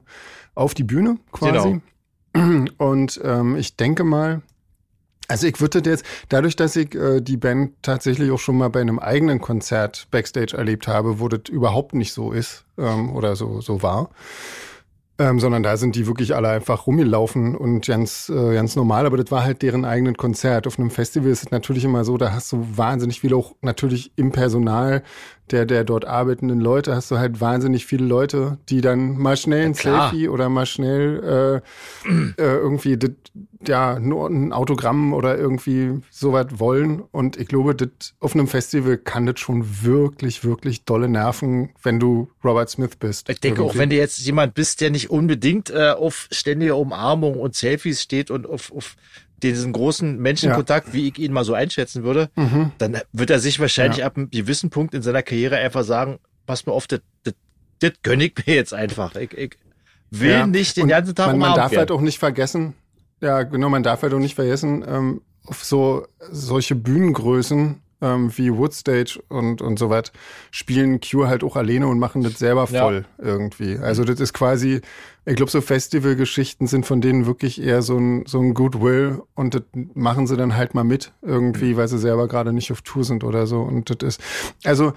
[0.53, 1.81] auf die Bühne quasi.
[2.77, 4.41] Und ähm, ich denke mal,
[5.27, 8.81] Also ich würde jetzt, dadurch, dass ich äh, die Band tatsächlich auch schon mal bei
[8.81, 13.60] einem eigenen Konzert Backstage erlebt habe, wo das überhaupt nicht so ist ähm, oder so,
[13.62, 14.10] so war,
[15.17, 19.17] ähm, sondern da sind die wirklich alle einfach rumgelaufen und ganz, äh, ganz normal, aber
[19.17, 20.67] das war halt deren eigenen Konzert.
[20.67, 24.12] Auf einem Festival ist es natürlich immer so, da hast du wahnsinnig viel auch natürlich
[24.17, 25.04] im Personal
[25.51, 29.65] der, der dort arbeitenden Leute, hast du halt wahnsinnig viele Leute, die dann mal schnell
[29.65, 31.62] ein Ja, Selfie oder mal schnell
[32.08, 32.10] äh,
[32.41, 33.12] äh, irgendwie das,
[33.67, 37.01] ja, nur ein Autogramm oder irgendwie sowas wollen.
[37.12, 41.99] Und ich glaube, das auf einem Festival kann das schon wirklich, wirklich dolle nerven, wenn
[41.99, 43.29] du Robert Smith bist.
[43.29, 43.79] Ich denke, auch Irgendwie.
[43.79, 48.31] wenn du jetzt jemand bist, der nicht unbedingt äh, auf ständige Umarmung und Selfies steht
[48.31, 48.95] und auf, auf
[49.51, 52.71] diesen großen Menschenkontakt, wie ich ihn mal so einschätzen würde, Mhm.
[52.77, 54.05] dann wird er sich wahrscheinlich Ja.
[54.08, 57.34] ab einem gewissen Punkt in seiner Karriere einfach sagen, pass mal auf, das, das,
[57.79, 59.15] das gönn ich mir jetzt einfach.
[59.15, 59.58] Ich, ich
[60.12, 60.47] will Ja.
[60.47, 62.73] nicht den Und ganzen Tag man, man darf halt auch nicht vergessen,
[63.21, 68.53] ja, genau, man darf halt auch nicht vergessen, ähm, auf so solche Bühnengrößen ähm, wie
[68.53, 70.12] Woodstage und, und so was
[70.51, 72.84] spielen Cure halt auch alleine und machen das selber Ja.
[72.84, 73.77] voll irgendwie.
[73.77, 74.81] Also das ist quasi,
[75.25, 79.55] ich glaube, so Festivalgeschichten sind von denen wirklich eher so ein, so ein Goodwill und
[79.55, 81.77] das machen sie dann halt mal mit irgendwie, Mhm.
[81.77, 83.62] weil sie selber gerade nicht auf Tour sind oder so.
[83.62, 84.21] Und das ist,
[84.63, 84.93] also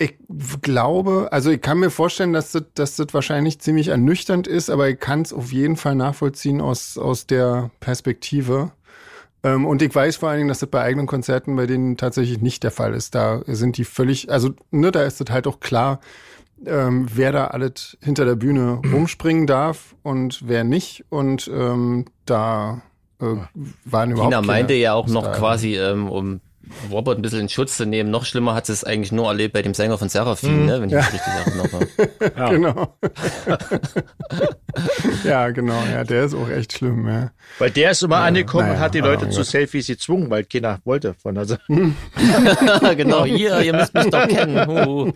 [0.00, 0.14] ich
[0.62, 4.88] glaube, also ich kann mir vorstellen, dass das, dass das wahrscheinlich ziemlich ernüchternd ist, aber
[4.88, 8.70] ich kann es auf jeden Fall nachvollziehen aus, aus der Perspektive.
[9.42, 12.40] Ähm, und ich weiß vor allen Dingen, dass das bei eigenen Konzerten bei denen tatsächlich
[12.40, 13.14] nicht der Fall ist.
[13.14, 16.00] Da sind die völlig, also ne, da ist das halt auch klar,
[16.66, 21.04] ähm, wer da alles hinter der Bühne rumspringen darf und wer nicht.
[21.08, 22.82] Und ähm, da
[23.20, 23.36] äh,
[23.84, 26.40] waren überhaupt Tina keine meinte ja auch noch quasi, ähm, um
[26.90, 29.54] Robert ein bisschen in Schutz zu nehmen, noch schlimmer hat sie es eigentlich nur erlebt
[29.54, 31.88] bei dem Sänger von Seraphim, ne, wenn ich mich richtig erinnere.
[32.36, 32.50] Ja.
[32.50, 32.94] Genau.
[35.24, 35.82] ja, genau.
[35.92, 37.30] Ja, der ist auch echt schlimm, ja.
[37.58, 39.42] Weil der ist immer angekommen naja, und hat die Leute zu.
[39.42, 41.14] Selfies gezwungen, weil keiner wollte.
[41.14, 41.56] Von also,
[42.96, 44.66] genau, hier, ihr müsst mich doch kennen.
[44.66, 45.12] Huh.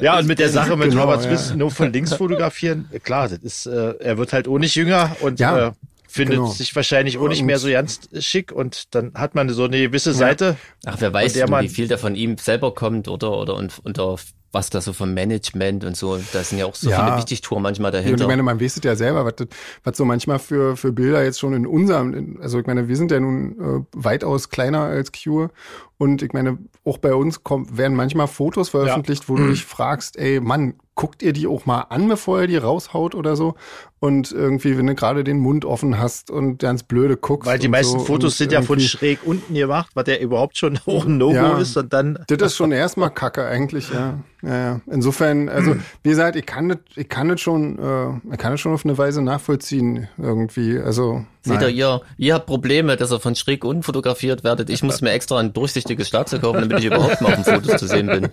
[0.00, 1.36] ja, und mit der Sache mit Genau, Robert ja.
[1.36, 5.16] Smith nur von links fotografieren, klar, das ist, äh, er wird halt auch nicht jünger
[5.20, 5.72] und Ja, äh,
[6.14, 6.48] findet genau.
[6.50, 10.12] sich wahrscheinlich auch nicht mehr so ganz schick und dann hat man so eine gewisse
[10.14, 10.56] Seite.
[10.86, 13.98] Ach, wer weiß, Mann- wie viel da von ihm selber kommt oder, oder und, und
[13.98, 16.16] auf was da so vom Management und so.
[16.32, 17.04] Da sind ja auch so Ja.
[17.04, 18.22] viele Wichtigtouren manchmal Ja, und dahinter.
[18.22, 19.34] ich meine, man weiß es ja selber, was,
[19.82, 23.10] was so manchmal für, für Bilder jetzt schon in unserem, also ich meine, wir sind
[23.10, 25.50] ja nun äh, weitaus kleiner als Cure
[25.98, 30.16] und ich meine, auch bei uns kommt, werden manchmal Fotos veröffentlicht, wo du dich fragst,
[30.16, 33.54] ey, Mann, guckt ihr die auch mal an, bevor ihr die raushaut oder so?
[34.00, 37.48] Und irgendwie, wenn du gerade den Mund offen hast und ganz blöde guckst.
[37.48, 40.78] Weil die meisten so Fotos sind ja von schräg unten gemacht, was ja überhaupt schon
[40.86, 41.58] auch ein No-Go Ja.
[41.58, 44.18] ist und dann Das ist schon erstmal Kacke eigentlich, ja.
[44.42, 44.80] ja, ja.
[44.90, 48.60] Insofern, also wie gesagt, ich kann das, ich kann das schon, äh, ich kann das
[48.60, 50.78] schon auf eine Weise nachvollziehen irgendwie.
[50.78, 51.70] Also Seht nein.
[51.70, 54.68] ihr, ihr, ihr habt Probleme, dass ihr von schräg unten fotografiert werdet.
[54.68, 57.80] Ich muss mir extra ein durchsichtiges Schlagzeug kaufen, damit ich überhaupt mal auf den Fotos
[57.80, 58.28] zu sehen bin.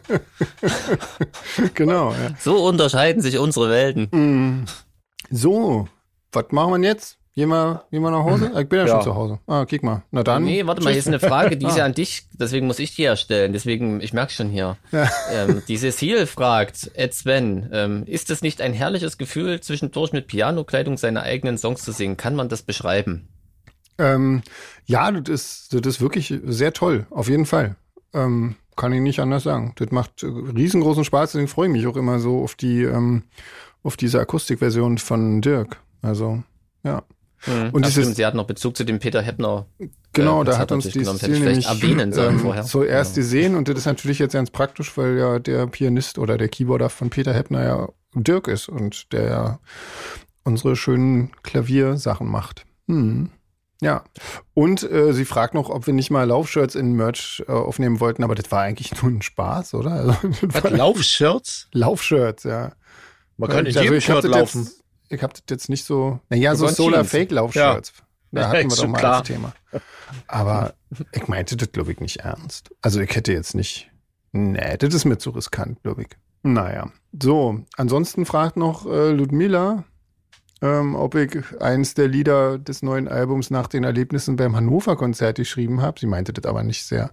[1.76, 2.12] genau.
[2.12, 2.36] Ja.
[2.40, 4.66] So unterscheiden sich unsere Welten.
[5.30, 5.88] So,
[6.32, 7.18] was machen wir jetzt?
[7.34, 8.52] Gehen wir, gehen wir nach Hause?
[8.60, 8.94] Ich bin ja, Ja.
[8.96, 9.40] schon zu Hause.
[9.48, 10.04] Ah, kick mal.
[10.12, 10.44] Na dann.
[10.44, 11.78] Nee, warte mal, hier ist eine Frage, die ist Ah.
[11.78, 13.54] ja an dich, deswegen muss ich die ja stellen.
[13.54, 14.76] Deswegen, ich merke schon hier.
[15.32, 20.28] Ähm, die Cecile fragt, Ed Sven, ähm, ist es nicht ein herrliches Gefühl, zwischendurch mit
[20.28, 22.18] Pianokleidung seine eigenen Songs zu singen?
[22.18, 23.30] Kann man das beschreiben?
[23.98, 24.42] Ähm,
[24.86, 27.08] ja, das ist, das ist wirklich sehr toll.
[27.12, 27.78] Auf jeden Fall.
[28.14, 29.74] Ähm, kann ich nicht anders sagen.
[29.76, 31.32] Das macht äh, riesengroßen Spaß.
[31.34, 33.24] Deswegen freue ich mich auch immer so auf die, ähm,
[33.84, 35.78] auf diese Akustikversion von Dirk.
[36.02, 36.44] Also,
[36.84, 37.04] ja.
[37.48, 39.66] Und Und dieses- stimmt, sie hat noch Bezug zu dem Peter Heppner.
[40.14, 41.18] Genau, Äh, da hat uns die genommen.
[41.18, 42.64] Vielleicht nämlich erwähnen sollen ähm, vorher.
[42.64, 43.22] zuerst Ja.
[43.24, 46.90] gesehen und das ist natürlich jetzt ganz praktisch, weil ja der Pianist oder der Keyboarder
[46.90, 49.60] von Peter Heppner ja Dirk ist und der ja
[50.44, 52.66] unsere schönen Klaviersachen macht.
[52.88, 53.30] Hm.
[53.82, 54.04] Ja.
[54.54, 58.24] Und äh, sie fragt noch, ob wir nicht mal Laufshirts in Merch äh, aufnehmen wollten,
[58.24, 59.92] aber das war eigentlich nur ein Spaß, oder?
[59.92, 60.16] Also,
[60.48, 61.68] das Laufshirts.
[61.74, 62.72] Laufshirts, ja.
[63.38, 64.62] Man kann in Also jedem ich hab Shirt das laufen.
[64.64, 66.20] Jetzt, ich habe das jetzt nicht so.
[66.30, 67.04] Naja, so Solar.
[67.06, 67.94] Fake Laufshirts.
[68.32, 69.18] Da Ja, hatten wir doch mal klar.
[69.20, 69.54] als Thema.
[70.28, 70.74] Aber
[71.12, 72.70] ich meinte das, glaube ich, nicht ernst.
[72.82, 73.90] Also ich hätte jetzt nicht.
[74.32, 76.10] Nee, das ist mir zu riskant, glaube ich.
[76.44, 76.92] Naja.
[77.20, 79.84] So, ansonsten fragt noch äh, Ludmila,
[80.62, 85.82] ähm, ob ich eins der Lieder des neuen Albums nach den Erlebnissen beim Hannover-Konzert geschrieben
[85.82, 86.00] habe.
[86.00, 87.12] Sie meinte das aber nicht sehr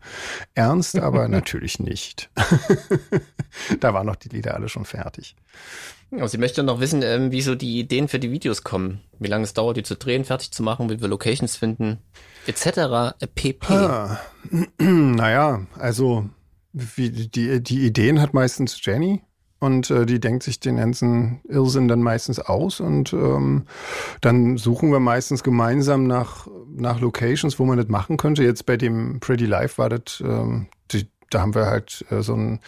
[0.55, 2.31] ernst, aber natürlich nicht.
[3.81, 5.35] da waren noch die Lieder alle schon fertig.
[6.11, 9.01] Aber sie möchte noch wissen, ähm, wie so die Ideen für die Videos kommen.
[9.19, 11.99] Wie lange es dauert, die zu drehen, fertig zu machen, wie wir Locations finden,
[12.47, 13.15] etc.
[13.35, 13.75] pp.
[13.75, 14.21] Ah,
[14.79, 16.29] naja, also
[16.73, 19.23] wie, die, die Ideen hat meistens Jenny.
[19.61, 23.65] Und äh, die denkt sich den ganzen Irrsinn dann meistens aus und ähm,
[24.21, 28.45] dann suchen wir meistens gemeinsam nach, nach Locations, wo man das machen könnte.
[28.45, 32.35] Jetzt bei dem Pretty Life war das, ähm, die, da haben wir halt äh, so,
[32.35, 32.61] ein,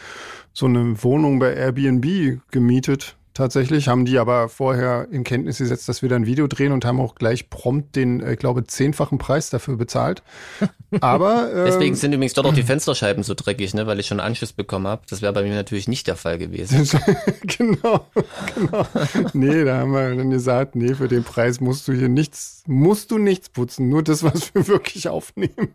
[0.53, 6.03] so eine Wohnung bei Airbnb gemietet tatsächlich, haben die aber vorher in Kenntnis gesetzt, dass
[6.03, 9.19] wir dann ein Video drehen und haben auch gleich prompt den, äh, ich glaube, zehnfachen
[9.19, 10.23] Preis dafür bezahlt.
[11.01, 14.21] Aber ähm, deswegen sind übrigens dort auch die Fensterscheiben so dreckig, ne, weil ich schon
[14.21, 15.03] Anschluss bekommen habe.
[15.09, 16.89] Das wäre bei mir natürlich nicht der Fall gewesen.
[17.43, 18.07] genau,
[18.55, 18.87] genau.
[19.33, 23.11] Nee, da haben wir dann gesagt, nee, für den Preis musst du hier nichts, musst
[23.11, 25.69] du nichts putzen, nur das, was wir wirklich aufnehmen.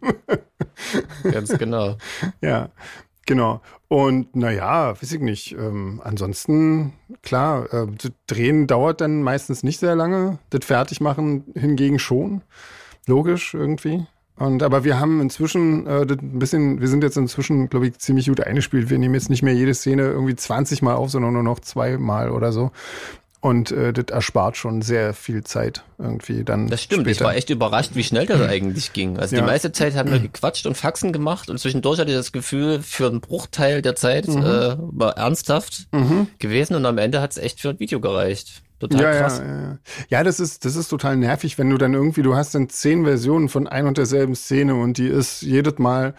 [1.23, 1.97] Ganz genau.
[2.41, 2.69] Ja.
[3.25, 3.61] Genau.
[3.87, 5.53] Und naja, weiß ich nicht.
[5.53, 7.87] Ähm, ansonsten, klar, äh,
[8.27, 10.37] Drehen dauert dann meistens nicht sehr lange.
[10.51, 12.41] Das Fertigmachen hingegen schon.
[13.07, 14.05] Logisch irgendwie.
[14.37, 18.27] Und aber wir haben inzwischen äh, ein bisschen, wir sind jetzt inzwischen, glaube ich, ziemlich
[18.27, 18.89] gut eingespielt.
[18.89, 22.31] Wir nehmen jetzt nicht mehr jede Szene irgendwie 20 Mal auf, sondern nur noch zweimal
[22.31, 22.71] oder so.
[23.45, 26.67] Und äh, das erspart schon sehr viel Zeit irgendwie dann.
[26.67, 27.11] Das stimmt, später.
[27.11, 29.19] ich war echt überrascht, wie schnell das eigentlich ging.
[29.19, 29.43] Also ja.
[29.43, 32.81] die meiste Zeit haben wir gequatscht und Faxen gemacht und zwischendurch hatte ich das Gefühl,
[32.81, 34.41] für einen Bruchteil der Zeit mhm.
[34.41, 36.25] äh, war ernsthaft mhm.
[36.39, 38.63] gewesen und am Ende hat es echt für ein Video gereicht.
[38.79, 39.37] Total ja, krass.
[39.37, 39.77] Ja, ja.
[40.09, 43.03] ja, das ist, das ist total nervig, wenn du dann irgendwie, du hast dann zehn
[43.03, 46.15] Versionen von ein und derselben Szene und die ist jedes Mal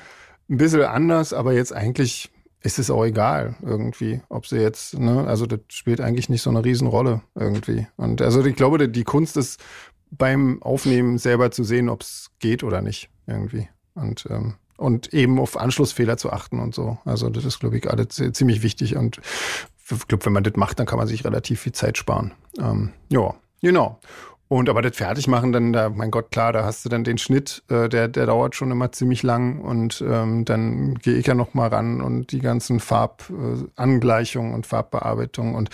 [0.49, 2.31] ein bisschen anders, aber jetzt eigentlich
[2.67, 6.51] ist es auch egal irgendwie, ob sie jetzt, ne, also das spielt eigentlich nicht so
[6.51, 7.87] eine Riesenrolle irgendwie.
[7.97, 9.63] Und also ich glaube, die Kunst ist
[10.11, 13.69] beim Aufnehmen selber zu sehen, ob es geht oder nicht irgendwie.
[13.95, 16.99] Und ähm, und eben auf Anschlussfehler zu achten und so.
[17.07, 18.95] Also das ist, glaube ich, alles ziemlich wichtig.
[18.95, 19.21] Und
[19.91, 22.33] ich glaube, wenn man das macht, dann kann man sich relativ viel Zeit sparen.
[22.59, 23.99] Ähm, ja, genau.
[24.49, 27.65] Und aber das Fertigmachen, dann, da, mein Gott, klar, da hast du dann den Schnitt,
[27.69, 31.55] äh, der, der dauert schon immer ziemlich lang und ähm, dann gehe ich ja noch
[31.55, 35.71] mal ran und die ganzen Farbangleichungen äh, und Farbbearbeitung und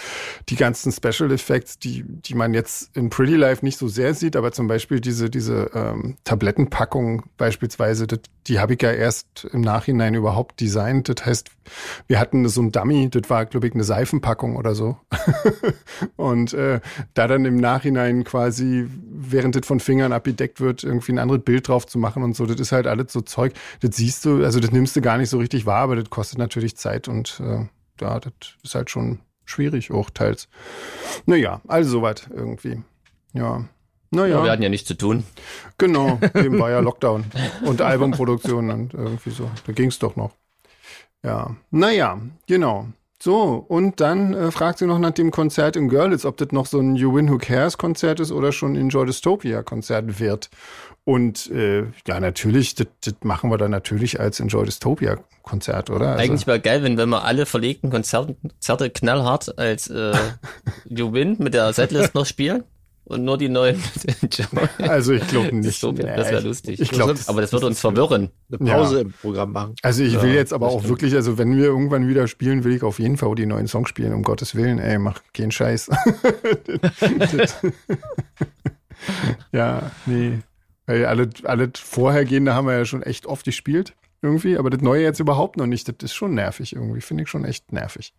[0.49, 4.37] die ganzen Special Effects, die, die man jetzt in Pretty Life nicht so sehr sieht,
[4.37, 9.61] aber zum Beispiel diese, diese ähm, Tablettenpackung beispielsweise, das, die habe ich ja erst im
[9.61, 11.09] Nachhinein überhaupt designt.
[11.09, 11.51] Das heißt,
[12.09, 14.97] wir hatten so ein Dummy, das war, glaube ich, eine Seifenpackung oder so.
[16.17, 16.81] und äh,
[17.15, 21.69] da dann im Nachhinein quasi, während das von Fingern abgedeckt wird, irgendwie ein anderes Bild
[21.69, 23.55] drauf zu machen und so, das ist halt alles so Zeug.
[23.81, 26.39] Das siehst du, also das nimmst du gar nicht so richtig wahr, aber das kostet
[26.39, 27.67] natürlich Zeit und äh,
[28.01, 30.49] ja, das ist halt schon schwierig, auch teils.
[31.27, 32.83] Naja, also soweit irgendwie.
[33.33, 33.65] Ja.
[34.11, 34.39] Naja.
[34.39, 35.25] Ja, wir hatten ja nichts zu tun.
[35.79, 37.25] Genau, eben war ja Lockdown
[37.65, 39.51] und Albumproduktion und irgendwie so.
[39.67, 40.33] Da ging es doch noch.
[41.25, 42.89] Ja, naja, genau.
[43.23, 46.67] So, und dann äh, fragt sie noch nach dem Konzert in Görlitz, ob das noch
[46.67, 50.51] so ein You Win Who Cares Konzert ist oder schon ein Enjoy Dystopia Konzert wird.
[51.05, 56.09] Und äh, ja, natürlich, das, das machen wir dann natürlich als Enjoy Dystopia Konzert, oder?
[56.09, 60.17] Also, Eigentlich wäre geil, wenn, wenn wir alle verlegten Konzerte, Konzerte knallhart als äh,
[60.89, 62.65] You Win mit der Setlist noch spielen
[63.05, 63.83] und nur die neuen
[64.79, 65.81] Also ich glaube nicht.
[65.81, 66.81] So, das wäre lustig.
[66.81, 68.31] Ich glaub, aber das wird uns verwirren.
[68.49, 69.01] Eine Pause ja.
[69.03, 69.75] im Programm machen.
[69.83, 70.91] Also ich ja, will jetzt aber auch stimmt.
[70.91, 73.89] wirklich, also wenn wir irgendwann wieder spielen, will ich auf jeden Fall die neuen Songs
[73.89, 74.79] spielen, um Gottes Willen.
[74.79, 75.91] Ey, mach keinen Scheiß.
[79.53, 80.39] ja, nee.
[80.87, 83.95] Weil alle, alle vorhergehende haben wir ja schon echt oft gespielt.
[84.25, 85.89] Irgendwie, aber das Neue jetzt überhaupt noch nicht.
[85.89, 87.01] Das ist schon nervig irgendwie.
[87.01, 88.15] Finde ich schon echt nervig.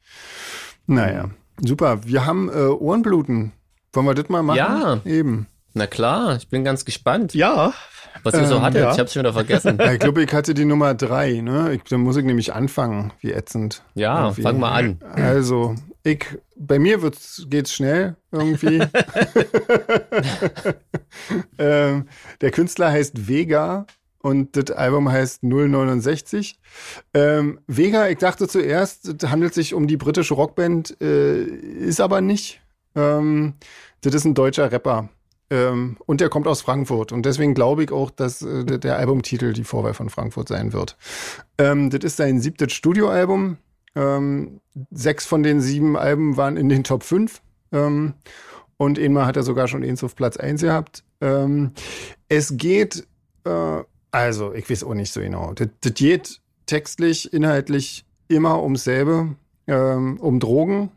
[0.86, 1.30] Naja,
[1.62, 2.06] super.
[2.06, 3.54] Wir haben äh, Ohrenbluten
[3.94, 4.58] wollen wir das mal machen?
[4.58, 5.00] Ja.
[5.06, 5.48] Eben.
[5.74, 7.34] Na klar, ich bin ganz gespannt.
[7.34, 7.74] Ja.
[8.22, 8.94] Was ihr ähm, so hattet, ja.
[8.94, 9.80] ich hab's schon wieder vergessen.
[9.94, 11.74] ich glaube, ich hatte die Nummer drei, ne?
[11.74, 13.84] Ich, dann muss ich nämlich anfangen, wie ätzend.
[13.96, 14.44] Ja, irgendwie.
[14.44, 15.00] fang mal an.
[15.16, 16.26] Also, ich,
[16.56, 18.78] bei mir wird's, geht's schnell, irgendwie.
[21.58, 22.08] ähm,
[22.42, 23.86] der Künstler heißt Vega
[24.20, 26.60] und das Album heißt 069.
[27.14, 32.22] Ähm, Vega, ich dachte zuerst, es handelt sich um die britische Rockband, äh, ist aber
[32.22, 32.62] nicht.
[32.96, 33.56] Ähm,
[34.06, 35.10] das ist ein deutscher Rapper.
[35.50, 37.12] Ähm, und der kommt aus Frankfurt.
[37.12, 40.98] Und deswegen glaube ich auch, dass äh, der Albumtitel die Vorwahl von Frankfurt sein wird.
[41.58, 43.58] Ähm, das ist sein siebtes Studioalbum.
[43.96, 47.42] Ähm, sechs von den sieben Alben waren in den Top 5.
[47.72, 48.14] Ähm,
[48.78, 51.04] und einmal hat er sogar schon eins auf Platz 1 gehabt.
[51.22, 51.74] Ähm,
[52.30, 53.06] es geht,
[53.46, 55.54] äh, also ich weiß auch nicht so genau.
[55.54, 59.36] Das, das geht textlich, inhaltlich immer ums selbe,
[59.68, 60.90] ähm, um Drogen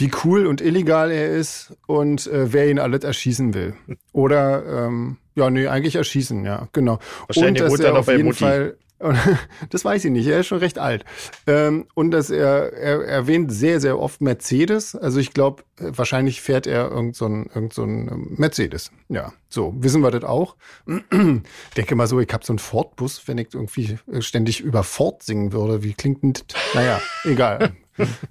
[0.00, 3.74] wie cool und illegal er ist und äh, wer ihn alles erschießen will.
[4.12, 6.98] Oder ähm, ja, nee, eigentlich erschießen, ja, genau.
[7.26, 8.44] Wahrscheinlich und dass er auf jeden Mutti.
[8.44, 8.76] Fall
[9.70, 11.04] das weiß ich nicht, er ist schon recht alt.
[11.46, 14.94] Ähm, und dass er, er erwähnt sehr, sehr oft Mercedes.
[14.94, 18.90] Also ich glaube, wahrscheinlich fährt er irgend so ein, irgend so ein Mercedes.
[19.08, 20.56] Ja, so, wissen wir das auch.
[20.86, 21.02] Ich
[21.76, 25.52] denke mal so, ich habe so einen Ford-Bus, wenn ich irgendwie ständig über Ford singen
[25.52, 25.82] würde.
[25.82, 26.44] Wie klingt denn das?
[26.74, 27.72] Naja, egal.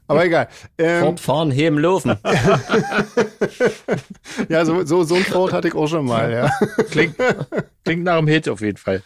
[0.07, 0.47] Aber egal.
[0.77, 2.17] Ähm, Fortfahren, heben, laufen.
[4.49, 6.49] ja, so, so, so ein Fort hatte ich auch schon mal, ja.
[6.89, 7.15] Klingt,
[7.83, 9.03] klingt nach einem Hit auf jeden Fall.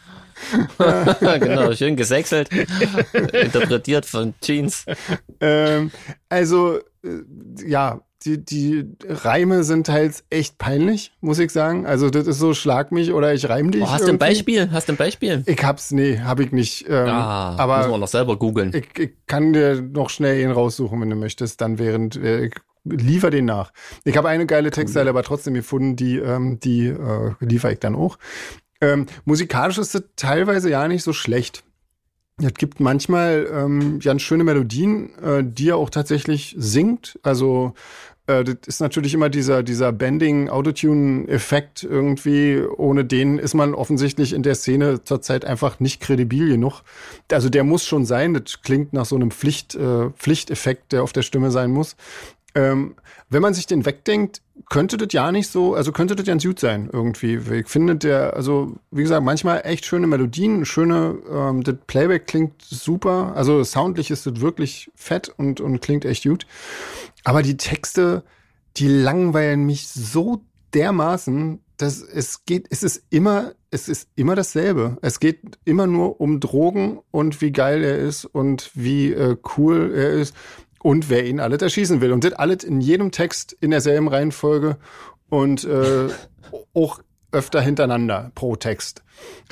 [1.39, 4.85] genau, schön gesächselt, interpretiert von Jeans.
[5.39, 5.89] Ähm,
[6.27, 7.21] also, äh,
[7.65, 11.85] ja, die, die Reime sind halt echt peinlich, muss ich sagen.
[11.85, 13.83] Also das ist so, schlag mich oder ich reim dich.
[13.83, 14.71] Oh, hast du ein Beispiel?
[14.71, 15.43] Hast du ein Beispiel?
[15.45, 16.85] Ich hab's, nee, hab ich nicht.
[16.87, 18.73] Ähm, ah, aber müssen wir noch selber googeln.
[18.73, 22.53] Ich, ich, kann dir noch schnell ihn raussuchen, wenn du möchtest, dann während, äh, ich
[22.85, 23.71] liefer den nach.
[24.03, 27.95] Ich habe eine geile Textzeile aber trotzdem gefunden, die, ähm, die äh, liefere ich dann
[27.95, 28.17] auch.
[28.81, 31.63] Ähm, musikalisch ist es teilweise ja nicht so schlecht.
[32.41, 37.19] Es gibt manchmal ähm, ganz schöne Melodien, äh, die er auch tatsächlich singt.
[37.21, 37.73] Also
[38.27, 42.61] äh, das ist natürlich immer dieser, dieser Bending-Autotune-Effekt irgendwie.
[42.61, 46.81] Ohne den ist man offensichtlich in der Szene zurzeit einfach nicht kredibil genug.
[47.31, 48.33] Also der muss schon sein.
[48.33, 51.95] Das klingt nach so einem Pflicht, äh, Pflichteffekt, der auf der Stimme sein muss.
[52.55, 52.95] Ähm,
[53.33, 56.39] wenn man sich den wegdenkt, könnte das ja nicht so, also könnte das ja ein
[56.39, 57.39] gut sein irgendwie.
[57.53, 62.61] Ich finde der, also wie gesagt, manchmal echt schöne Melodien, schöne, ähm, das Playback klingt
[62.61, 66.45] super, also soundlich ist das wirklich fett und, und klingt echt gut.
[67.23, 68.23] Aber die Texte,
[68.77, 70.41] die langweilen mich so
[70.73, 74.97] dermaßen, dass es geht, es ist immer, es ist immer dasselbe.
[75.01, 79.91] Es geht immer nur um Drogen und wie geil er ist und wie äh, cool
[79.93, 80.35] er ist
[80.83, 82.11] und wer ihn alles erschießen will.
[82.11, 84.77] Und das alles in jedem Text in derselben Reihenfolge
[85.29, 86.09] und äh,
[86.75, 86.99] auch
[87.31, 89.01] öfter hintereinander pro Text.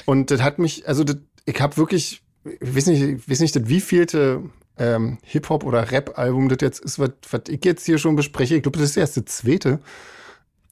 [0.06, 3.56] Und das hat mich, also das, ich habe wirklich, ich weiß nicht, ich weiß nicht,
[3.56, 4.44] das wievielte
[4.78, 8.56] ähm, Hip-Hop oder Rap-Album das jetzt ist, was, was ich jetzt hier schon bespreche.
[8.56, 9.80] Ich glaube, das ist erst das zweite.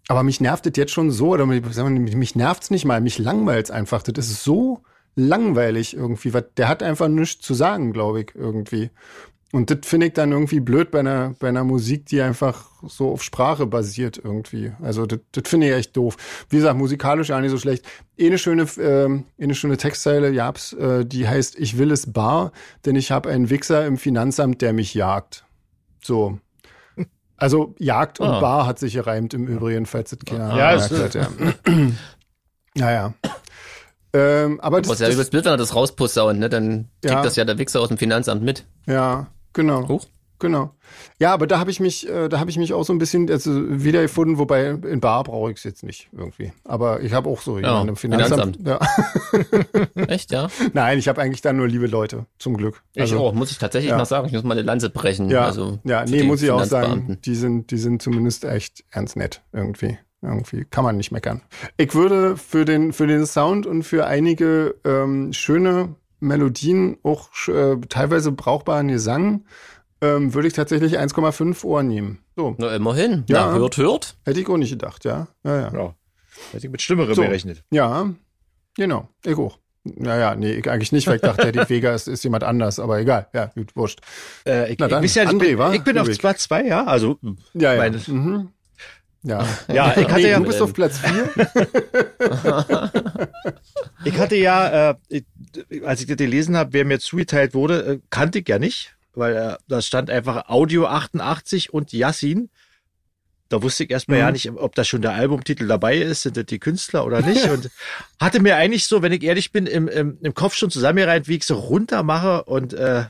[0.09, 3.71] Aber mich nervt das jetzt schon so, oder mich, mich nervt's nicht mal, mich langweilt's
[3.71, 4.03] einfach.
[4.03, 4.81] Das ist so
[5.15, 6.31] langweilig irgendwie.
[6.57, 8.89] Der hat einfach nichts zu sagen, glaube ich, irgendwie.
[9.51, 13.11] Und das finde ich dann irgendwie blöd bei einer, bei einer Musik, die einfach so
[13.11, 14.73] auf Sprache basiert irgendwie.
[14.81, 16.17] Also das, das finde ich echt doof.
[16.49, 17.83] Wie gesagt, musikalisch ja nicht so schlecht.
[18.15, 22.51] Eh eine schöne, äh, eine schöne Textzeile, Japs, äh, die heißt, ich will es bar,
[22.85, 25.45] denn ich habe einen Wichser im Finanzamt, der mich jagt.
[26.03, 26.39] So.
[27.35, 28.39] Also Jagd und ah.
[28.41, 31.15] Bar hat sich gereimt im Übrigen, falls es keiner ja, merkt hat.
[31.15, 31.29] Ja.
[32.75, 33.13] naja.
[34.11, 36.49] Ähm, aber das, ist ja übelst blöd, wenn er das rausposaunt, ne?
[36.49, 37.23] Dann kriegt ja.
[37.23, 38.65] das ja der Wichser aus dem Finanzamt mit.
[38.85, 39.27] Ja.
[39.53, 39.87] Genau.
[39.87, 40.05] Hoch?
[40.39, 40.73] Genau.
[41.19, 43.29] Ja, aber da habe ich mich, äh, da habe ich mich auch so ein bisschen
[43.29, 46.53] also wiedergefunden, wobei in Bar brauche ich es jetzt nicht irgendwie.
[46.63, 48.57] Aber ich habe auch so jemanden ja, im Finanzamt.
[48.57, 48.81] Finanzamt.
[49.95, 50.03] Ja.
[50.07, 50.47] Echt, ja?
[50.73, 52.81] Nein, ich habe eigentlich da nur liebe Leute, zum Glück.
[52.95, 53.97] Ich also, auch, muss ich tatsächlich ja.
[53.97, 54.27] mal sagen.
[54.27, 55.29] Ich muss mal eine Lanze brechen.
[55.29, 57.17] Ja, also ja nee, muss ich auch sagen.
[57.25, 59.97] Die sind, die sind zumindest echt ernst nett irgendwie.
[60.21, 61.41] Irgendwie kann man nicht meckern.
[61.77, 67.77] Ich würde für den, für den Sound und für einige ähm, schöne Melodien, auch äh,
[67.89, 69.45] teilweise brauchbaren Gesang,
[70.01, 72.19] ähm, würde ich tatsächlich 1,5 Ohren nehmen.
[72.35, 72.55] So.
[72.57, 73.25] Na, immerhin.
[73.27, 74.17] Ja, Na, hört, hört.
[74.25, 75.27] Hätte ich auch nicht gedacht, ja.
[75.43, 75.73] Ja, ja.
[75.73, 75.95] ja.
[76.51, 77.21] Hätte ich mit Schlimmerem so.
[77.21, 77.63] gerechnet.
[77.71, 78.09] Ja,
[78.75, 79.09] genau.
[79.25, 79.59] Ich auch.
[79.83, 82.99] Naja, nee, ich eigentlich nicht, weil ich dachte, Eddie Vega ist, ist jemand anders, aber
[82.99, 83.27] egal.
[83.33, 83.99] Ja, gut, wurscht.
[84.45, 85.73] Äh, ich, Na dann, ich, ja, André, ich bin?
[85.73, 87.17] Ich bin auf Platz zwei, ja, also.
[87.53, 87.91] Ja, ja.
[88.07, 88.49] Mhm.
[89.23, 90.39] Ja, ja ich hatte nee, ja.
[90.39, 91.29] Du bist auf Platz vier.
[94.05, 94.95] ich hatte ja, äh,
[95.83, 99.35] als ich das gelesen habe, wer mir zugeteilt wurde, äh, kannte ich ja nicht, weil
[99.35, 102.49] äh, da stand einfach Audio 88 und Yassin.
[103.49, 104.23] Da wusste ich erstmal mhm.
[104.23, 107.49] ja nicht, ob da schon der Albumtitel dabei ist, sind das die Künstler oder nicht.
[107.49, 107.69] und
[108.19, 111.37] hatte mir eigentlich so, wenn ich ehrlich bin, im, im, im Kopf schon zusammengereiht, wie
[111.37, 113.05] ich so runter mache und äh,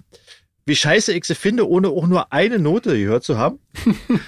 [0.65, 3.59] wie scheiße ich sie finde, ohne auch nur eine Note gehört zu haben.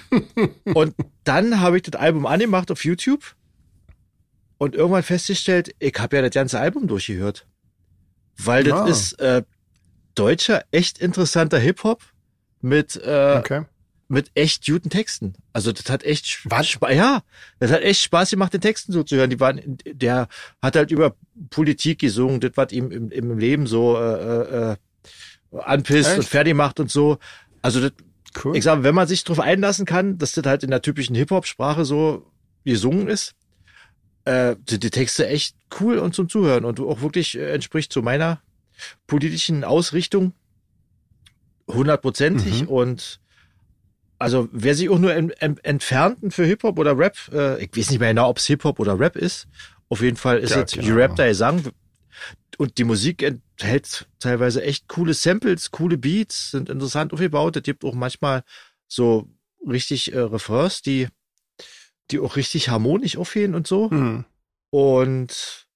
[0.74, 0.94] und
[1.24, 3.34] dann habe ich das Album angemacht auf YouTube
[4.58, 7.46] und irgendwann festgestellt, ich habe ja das ganze Album durchgehört.
[8.38, 8.86] Weil das ah.
[8.86, 9.42] ist äh,
[10.14, 12.02] deutscher, echt interessanter Hip-Hop
[12.60, 13.64] mit, äh, okay.
[14.08, 15.34] mit echt guten Texten.
[15.52, 16.78] Also das hat echt Spaß.
[16.90, 17.22] Ja,
[17.58, 19.30] das hat echt Spaß gemacht, den Texten so zu hören.
[19.30, 20.28] Die waren, der
[20.60, 21.14] hat halt über
[21.50, 24.76] Politik gesungen, das was ihm im, im Leben so äh, äh,
[25.58, 26.18] anpisst Echt?
[26.18, 27.18] und fertig macht und so.
[27.60, 27.92] Also das,
[28.44, 28.56] cool.
[28.56, 31.84] ich sage, wenn man sich darauf einlassen kann, dass das halt in der typischen Hip-Hop-Sprache
[31.84, 32.26] so
[32.64, 33.34] gesungen ist,
[34.24, 38.02] äh, sind die Texte echt cool und zum Zuhören und auch wirklich äh, entspricht zu
[38.02, 38.40] meiner
[39.06, 40.32] politischen Ausrichtung
[41.68, 42.68] hundertprozentig mhm.
[42.68, 43.20] und
[44.18, 47.90] also wer sich auch nur im, im Entfernten für Hip-Hop oder Rap, äh, ich weiß
[47.90, 49.48] nicht mehr genau, ob es Hip-Hop oder Rap ist,
[49.88, 50.94] auf jeden Fall ist ja, es genau.
[50.94, 51.64] Rap da sagen,
[52.58, 57.56] und die Musik enthält teilweise echt coole Samples, coole Beats, sind interessant aufgebaut.
[57.56, 58.44] Es gibt auch manchmal
[58.88, 59.28] so
[59.66, 61.08] richtig äh, Refrains, die,
[62.10, 63.88] die auch richtig harmonisch aufgehen und so.
[63.90, 64.24] Mhm.
[64.70, 65.66] Und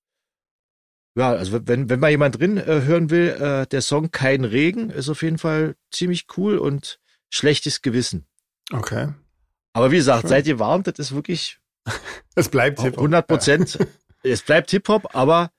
[1.17, 4.91] ja, also wenn, wenn mal jemand drin äh, hören will, äh, der Song Kein Regen
[4.91, 7.01] ist auf jeden Fall ziemlich cool und
[7.31, 8.27] schlechtes Gewissen.
[8.71, 9.09] Okay.
[9.73, 10.31] Aber wie gesagt, Schön.
[10.31, 11.59] seid ihr warm, das ist wirklich
[12.35, 12.99] Es bleibt Hip-Hop.
[12.99, 13.79] 100 Prozent.
[14.23, 15.53] Es bleibt Hip-Hop, aber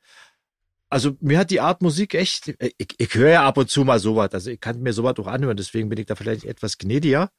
[0.90, 4.00] also mir hat die Art Musik echt, ich, ich höre ja ab und zu mal
[4.00, 7.32] sowas, also ich kann mir sowas auch anhören, deswegen bin ich da vielleicht etwas gnädiger.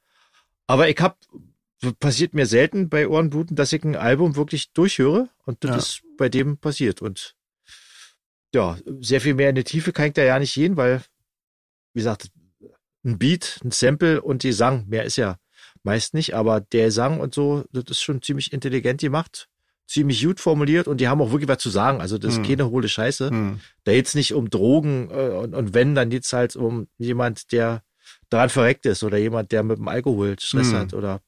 [0.67, 1.17] Aber ich habe,
[2.01, 5.77] passiert mir selten bei Ohrenbluten, dass ich ein Album wirklich durchhöre und das Ja.
[5.77, 7.35] ist bei dem passiert und
[8.55, 11.03] ja, sehr viel mehr in die Tiefe kann ich da ja nicht gehen, weil,
[11.93, 12.31] wie gesagt,
[13.05, 15.37] ein Beat, ein Sample und die Sang, mehr ist ja
[15.83, 19.49] meist nicht, aber der Sang und so, das ist schon ziemlich intelligent gemacht,
[19.87, 22.01] ziemlich gut formuliert und die haben auch wirklich was zu sagen.
[22.01, 22.45] Also das ist Hm.
[22.47, 23.31] keine hohle Scheiße.
[23.31, 23.61] Hm.
[23.85, 27.83] Da geht's nicht um Drogen äh, und, und wenn, dann geht's halt um jemand, der
[28.31, 30.79] daran verreckt ist oder jemand, der mit dem Alkohol Stress Hm.
[30.79, 31.21] hat oder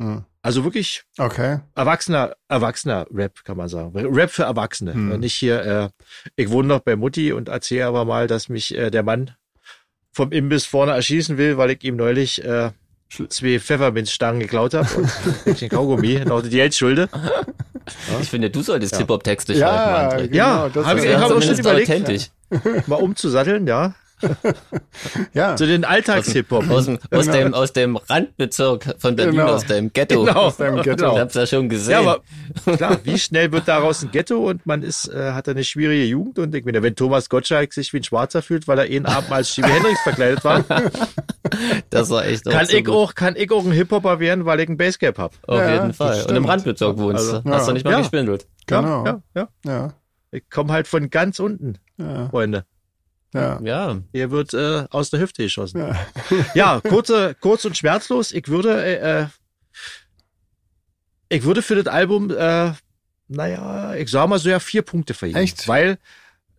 [0.00, 0.24] Hm.
[0.42, 1.58] also wirklich Okay.
[1.74, 3.92] erwachsener, erwachsener Rap, kann man sagen.
[3.94, 4.94] Rap für Erwachsene.
[4.94, 5.20] Hm.
[5.20, 5.88] Nicht hier, äh,
[6.36, 9.32] ich wohne noch bei Mutti und erzähle aber mal, dass mich äh, der Mann
[10.12, 12.70] vom Imbiss vorne erschießen will, weil ich ihm neulich äh,
[13.28, 17.08] zwei Pfefferminzstangen geklaut habe und ein Kaugummi, noch die Geldschulde.
[18.20, 18.98] Ich finde, du solltest Ja.
[19.00, 20.28] Hip-Hop-Texte Ja, schreiben, André.
[20.28, 21.90] genau, Ja, das hab ist- ich- Ja, hab auch schon überlegt.
[21.90, 22.30] authentisch.
[22.86, 23.94] Mal umzusatteln, ja.
[25.32, 25.56] Ja.
[25.56, 26.68] Zu den Alltags-Hip-Hop.
[26.70, 27.32] Aus dem, aus, Genau.
[27.38, 29.52] dem, aus dem Randbezirk von Berlin, Genau.
[29.54, 30.24] aus dem Ghetto.
[30.24, 30.40] Genau.
[30.40, 31.12] Aus deinem Ghetto.
[31.12, 31.92] Ich hab's ja schon gesehen.
[31.92, 32.20] Ja, aber
[32.76, 36.38] klar, wie schnell wird daraus ein Ghetto und man ist, äh, hat eine schwierige Jugend
[36.38, 39.30] und ich meine, wenn Thomas Gottschalk sich wie ein Schwarzer fühlt, weil er einen Abend
[39.32, 40.64] als Jimi Hendrix verkleidet war,
[41.90, 42.94] das war echt kann so ich gut.
[42.94, 45.32] auch, kann ich auch ein Hip-Hopper werden, weil ich ein Basecap hab.
[45.46, 46.24] Auf Ja, jeden Fall.
[46.28, 46.44] Und im.
[46.44, 47.32] Randbezirk wohnst.
[47.32, 47.66] Also, hast ja.
[47.66, 47.98] du nicht mal Ja.
[48.00, 48.46] gespindelt.
[48.66, 49.04] Genau.
[49.04, 49.72] Ja, ja, ja.
[49.72, 49.92] Ja.
[50.32, 52.28] Ich komme halt von ganz unten, Ja.
[52.28, 52.64] Freunde.
[53.32, 53.60] Ja.
[53.62, 54.00] Ja.
[54.12, 55.78] Hier wird äh, aus der Hüfte geschossen.
[55.78, 56.06] Ja.
[56.54, 58.32] Ja, kurze, kurz und schmerzlos.
[58.32, 59.26] Ich würde, äh, äh,
[61.28, 62.72] ich würde für das Album, äh,
[63.28, 65.38] naja, ich sag mal so ja vier Punkte vergeben.
[65.38, 65.68] Echt?
[65.68, 65.98] Weil,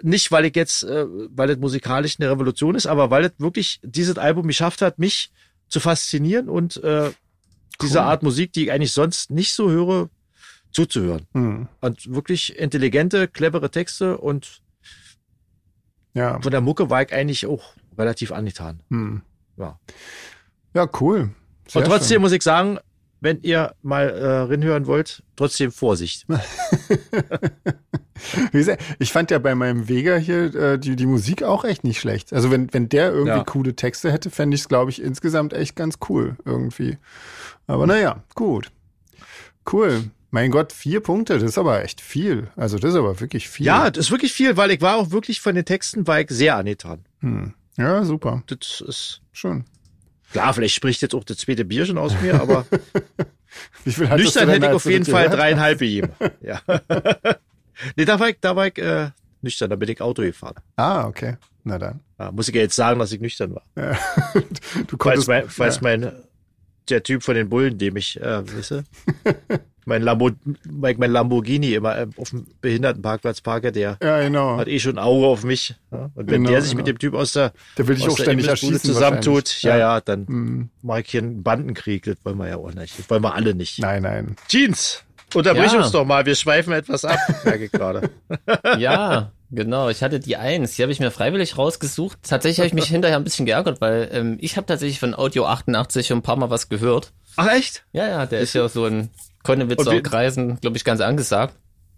[0.01, 3.80] nicht weil ich jetzt, äh, weil das musikalisch eine Revolution ist, aber weil es wirklich
[3.84, 5.32] dieses Album geschafft hat, mich
[5.67, 7.11] zu faszinieren und äh,
[7.82, 8.05] diese Cool.
[8.05, 10.09] Art Musik, die ich eigentlich sonst nicht so höre,
[10.72, 11.28] zuzuhören.
[11.34, 11.67] Hm.
[11.82, 14.61] Und wirklich intelligente, clevere Texte und
[16.14, 16.39] Ja.
[16.41, 18.82] von der Mucke war ich eigentlich auch relativ angetan.
[18.89, 19.22] Hm.
[19.57, 19.80] Ja.
[20.74, 21.30] Ja, cool.
[21.68, 22.22] Sehr und trotzdem schön.
[22.22, 22.80] muss ich sagen,
[23.20, 26.26] wenn ihr mal äh, reinhören wollt, trotzdem Vorsicht.
[28.51, 31.84] Wie gesagt, ich fand ja bei meinem Vega hier äh, die, die Musik auch echt
[31.84, 32.34] nicht schlecht.
[32.34, 33.43] Also wenn, wenn der irgendwie Ja.
[33.43, 36.97] coole Texte hätte, fände ich es, glaube ich, insgesamt echt ganz cool irgendwie.
[37.68, 38.72] Aber naja, gut.
[39.72, 40.05] Cool.
[40.34, 42.47] Mein Gott, vier Punkte, das ist aber echt viel.
[42.55, 43.65] Also das ist aber wirklich viel.
[43.65, 46.29] Ja, das ist wirklich viel, weil ich war auch wirklich von den Texten war ich
[46.29, 47.05] sehr angetan.
[47.19, 47.53] Hm.
[47.77, 48.41] Ja, super.
[48.47, 49.65] Das ist Schön.
[50.32, 52.65] klar, vielleicht spricht jetzt auch das zweite Bier schon aus mir, aber
[53.84, 56.13] Wie nüchtern hätte ich auf jeden Fall dreieinhalb gegeben.
[56.41, 56.61] Ja.
[57.97, 59.09] nee, da war ich, da war ich äh,
[59.41, 60.55] nüchtern, da bin ich Auto gefahren.
[60.77, 61.36] Ah, okay.
[61.65, 61.99] Na dann.
[62.17, 63.63] Ja, muss ich ja jetzt sagen, dass ich nüchtern war.
[63.75, 63.97] Ja.
[64.88, 65.82] Du Falls, konntest, mein, falls ja.
[65.84, 66.11] mein
[66.89, 68.84] der Typ von den Bullen, dem ich, äh, du,
[69.86, 70.32] mein, Lambo,
[70.69, 74.57] mein, mein Lamborghini immer äh, auf dem Behindertenparkplatz parke, der Ja, genau.
[74.57, 75.75] hat eh schon ein Auge auf mich.
[75.91, 76.09] Ja?
[76.15, 76.79] Und wenn Genau, der sich genau.
[76.79, 78.79] mit dem Typ aus der, Der will aus auch der ständig erschießen.
[78.79, 80.69] zusammentut, ja, ja, dann Hm.
[80.82, 82.03] mache ich hier einen Bandenkrieg.
[82.03, 82.97] Das wollen wir ja auch nicht.
[82.99, 83.79] Das wollen wir alle nicht.
[83.79, 84.36] Nein, nein.
[84.47, 85.03] Jeans,
[85.34, 85.79] unterbrich Ja.
[85.79, 86.25] uns doch mal.
[86.25, 88.09] Wir schweifen etwas ab, merke ich gerade.
[88.77, 89.89] Ja, genau.
[89.89, 90.75] Ich hatte die Eins.
[90.75, 92.19] Die habe ich mir freiwillig rausgesucht.
[92.23, 95.45] Tatsächlich habe ich mich hinterher ein bisschen geärgert, weil ähm, ich habe tatsächlich von Audio
[95.45, 97.11] 88 schon ein paar Mal was gehört.
[97.38, 97.84] Ach, echt?
[97.93, 99.09] Ja, ja, der ist ja so in
[99.43, 101.55] Konnewitzer wie- Kreisen, glaube ich, ganz angesagt.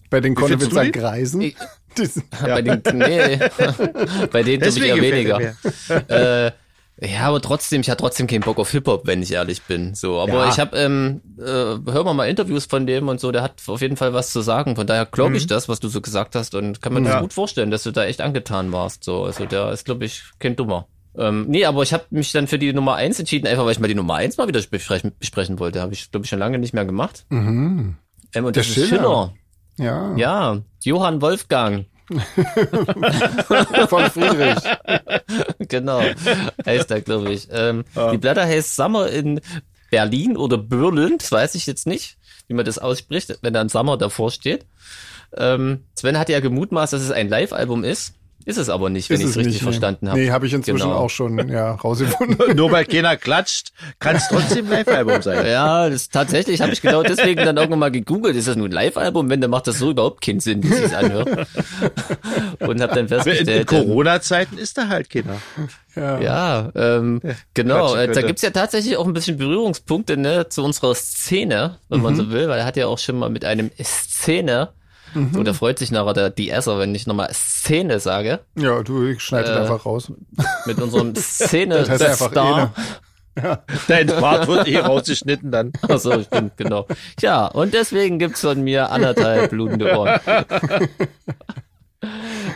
[0.10, 0.92] Bei den Konnewitzer die?
[0.92, 1.42] Greisen.
[1.42, 1.56] Ich-
[2.42, 3.38] Bei den, nee,
[4.32, 5.54] bei denen glaube ich eher weniger.
[6.08, 6.52] er äh,
[7.02, 9.94] ja, aber trotzdem, ich hatte trotzdem keinen Bock auf Hip-Hop, wenn ich ehrlich bin.
[9.96, 10.50] So, aber Ja.
[10.50, 13.82] ich habe, ähm, äh, hör mal mal Interviews von dem und so, der hat auf
[13.82, 14.76] jeden Fall was zu sagen.
[14.76, 15.48] Von daher glaube ich Mhm.
[15.50, 17.14] das, was du so gesagt hast und kann mir Ja.
[17.14, 19.04] das gut vorstellen, dass du da echt angetan warst.
[19.04, 20.88] So, also der ist, glaube ich, kein Dummer.
[21.18, 23.80] Ähm, nee, aber ich habe mich dann für die Nummer eins entschieden, einfach weil ich
[23.80, 25.82] mal die Nummer eins mal wieder besprechen, besprechen wollte.
[25.82, 27.26] Habe ich, glaube ich, schon lange nicht mehr gemacht.
[27.30, 27.96] Mhm.
[28.34, 28.88] Ähm, und Der das ist Schiller.
[28.88, 29.34] Schiller.
[29.78, 31.86] Ja, Ja, Johann Wolfgang.
[33.88, 34.60] von Friedrich.
[35.70, 36.02] genau,
[36.66, 37.48] heißt er, glaube ich.
[37.52, 39.40] Ähm, Die Platte heißt Summer in
[39.90, 43.70] Berlin oder Berlin, das weiß ich jetzt nicht, wie man das ausspricht, wenn da ein
[43.70, 44.66] Summer davor steht.
[45.36, 48.16] Ähm, Sven hat ja gemutmaßt, dass es ein Live-Album ist.
[48.46, 49.64] Ist es aber nicht, wenn ich es richtig nee.
[49.64, 50.20] verstanden habe.
[50.20, 50.96] Nee, habe ich inzwischen Genau.
[50.96, 52.38] auch schon ja, rausgefunden.
[52.56, 55.46] Nur weil keiner klatscht, kann es trotzdem ein Live-Album sein.
[55.54, 58.36] Ja, das tatsächlich habe ich genau deswegen dann irgendwann mal gegoogelt.
[58.36, 59.30] Ist das nun ein Live-Album?
[59.30, 61.30] Wenn, dann macht das so überhaupt keinen Sinn, wie es anhört.
[62.60, 65.38] Und habe dann In, in festgestellt, ähm, Corona-Zeiten ist da halt keiner.
[65.96, 66.20] Ja.
[66.20, 67.22] Ja, ähm,
[67.54, 67.96] genau.
[67.96, 72.16] Äh, da gibt's ja tatsächlich auch ein bisschen Berührungspunkte ne, zu unserer Szene, wenn man
[72.16, 74.70] so will, weil er hat ja auch schon mal mit einem Szene,
[75.14, 79.22] und er freut sich nachher der DSer, wenn ich nochmal Szene sage, ja, du, ich
[79.22, 80.12] schneide Äh, einfach raus.
[80.66, 81.54] mit unserem Das heißt
[82.04, 82.74] einfach Szene-Star.
[83.88, 85.74] Dein Part wird eh rausgeschnitten dann.
[85.90, 86.86] Ach so, stimmt, genau.
[87.20, 90.20] Ja, und deswegen gibt's von mir anderthalb blutende Ohren.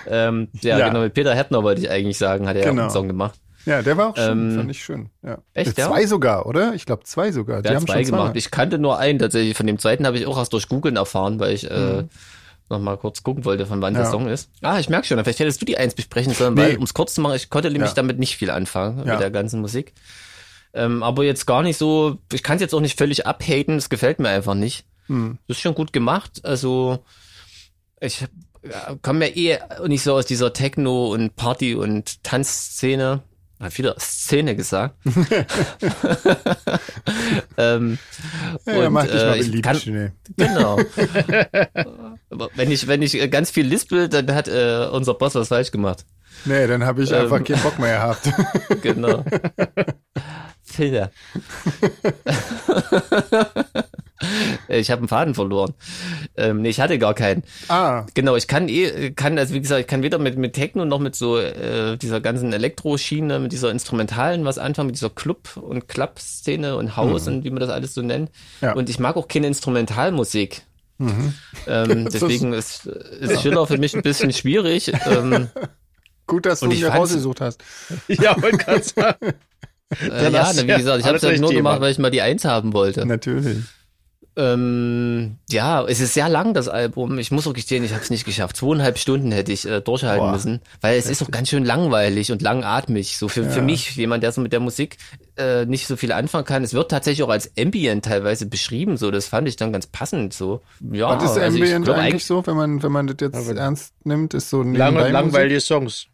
[0.08, 0.88] ähm, ja, Ja.
[0.90, 2.82] genau, mit Peter Hettner wollte ich eigentlich sagen, hat er ja auch Genau.
[2.84, 3.40] einen Song gemacht.
[3.66, 5.10] Ja, der war auch schön, Ähm, fand ich schön.
[5.24, 5.40] Ja.
[5.54, 5.88] echt, ja?
[5.88, 6.74] Zwei sogar, oder?
[6.74, 7.62] Ich glaube zwei sogar.
[7.62, 8.32] Der Die hat haben zwei schon gemacht.
[8.32, 8.38] zwei.
[8.38, 9.58] Ich kannte nur einen tatsächlich.
[9.58, 11.98] Von dem zweiten habe ich auch erst durch Googlen erfahren, weil ich äh, Mhm.
[11.98, 12.04] noch
[12.70, 14.02] mal kurz gucken wollte, von wann Ja.
[14.02, 14.50] der Song ist.
[14.62, 16.78] Ah, ich merke schon, vielleicht hättest du die eins besprechen sollen, weil, Nee.
[16.78, 17.96] um es kurz zu machen, ich konnte nämlich Ja.
[17.96, 19.14] damit nicht viel anfangen, Ja.
[19.14, 19.94] mit der ganzen Musik.
[20.74, 23.90] Ähm, aber jetzt gar nicht so, ich kann es jetzt auch nicht völlig abhaten, es
[23.90, 24.86] gefällt mir einfach nicht.
[25.08, 25.38] Hm.
[25.48, 26.42] Das ist schon gut gemacht.
[26.44, 27.04] Also
[28.02, 28.26] ich
[29.02, 33.24] komme ja eh nicht so aus dieser Techno- und Party- und Tanzszene.
[33.60, 34.96] Hat wieder Szene gesagt.
[37.58, 37.98] ähm,
[38.66, 40.14] Ja, und, macht dich äh, mal ich beliebt, kann-.
[40.38, 40.80] Genau.
[42.56, 45.72] Wenn ich, wenn ich äh, ganz viel lispel, dann hat äh, unser Boss was falsch
[45.72, 46.06] gemacht.
[46.46, 47.22] Nee, dann habe ich Ähm.
[47.22, 48.30] einfach keinen Bock mehr gehabt.
[48.84, 49.26] Genau.
[50.64, 51.10] Filter.
[54.68, 55.74] ich habe einen Faden verloren.
[56.36, 57.44] Ähm, nee, ich hatte gar keinen.
[57.68, 60.86] ah, Genau, ich kann eh, kann, also wie gesagt, ich kann weder mit, mit Techno
[60.86, 65.58] noch mit so äh, dieser ganzen Elektroschiene, mit dieser Instrumentalen was anfangen, mit dieser Club-
[65.58, 68.32] und Club-Szene und Haus und wie man das alles so nennt.
[68.62, 68.74] Ja.
[68.74, 70.62] Und ich mag auch keine Instrumentalmusik.
[71.00, 71.34] Mhm.
[71.68, 74.92] Ähm, ist- deswegen ist, ist Schiller für mich ein bisschen schwierig.
[75.06, 75.50] Ähm,
[76.26, 77.64] gut, dass du ihn rausgesucht hast.
[78.08, 79.34] Ja, wollte gerade sagen.
[80.02, 81.80] äh, ja, na, wie ja gesagt, ich habe es halt nur gemacht.
[81.82, 83.06] weil ich mal die Eins haben wollte.
[83.06, 83.60] Natürlich.
[84.40, 87.18] Ähm, ja, es ist sehr lang, das Album.
[87.18, 88.56] Ich muss auch gestehen, ich habe es nicht geschafft.
[88.58, 90.32] Zweieinhalb Stunden hätte ich äh, durchhalten Boah.
[90.32, 93.18] müssen, weil es ist auch ganz schön langweilig und langatmig.
[93.18, 93.66] So für, für Ja.
[93.66, 94.98] mich, jemand, der so mit der Musik
[95.38, 96.64] äh, nicht so viel anfangen kann.
[96.64, 98.98] Es wird tatsächlich auch als Ambient teilweise beschrieben.
[98.98, 100.34] So, das fand ich dann ganz passend.
[100.34, 100.62] So,
[100.92, 103.94] ja, Was ist also Ambient glaub, eigentlich so, wenn man, wenn man das jetzt ernst
[104.04, 106.08] nimmt, ist so Lange, nebenbei langweilige Songs.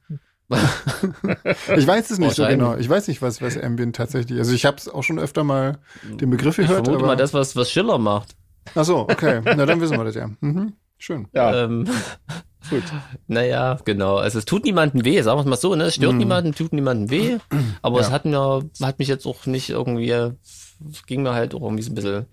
[1.78, 2.76] Ich weiß es nicht so genau.
[2.76, 5.80] Ich weiß nicht, was, was Ambient tatsächlich Also ich habe es auch schon öfter mal
[6.04, 6.86] den Begriff Ich gehört.
[6.86, 8.36] vermute aber, mal das, was, was Schiller macht.
[8.76, 9.42] Ach so, okay.
[9.46, 10.30] Na, dann wissen wir das ja.
[10.42, 10.74] Mhm.
[10.98, 11.28] Schön.
[11.34, 11.88] Ja, Ähm,
[12.70, 12.84] gut.
[13.28, 14.18] Naja, genau.
[14.18, 15.86] Also es tut niemandem weh, sagen wir es mal so, ne?
[15.86, 16.18] Es stört Mhm.
[16.20, 17.38] niemanden, tut niemandem weh.
[17.82, 18.14] Aber es Ja.
[18.14, 21.92] hat mir, hat mich jetzt auch nicht irgendwie, es ging mir halt auch irgendwie so
[21.92, 22.26] ein bisschen,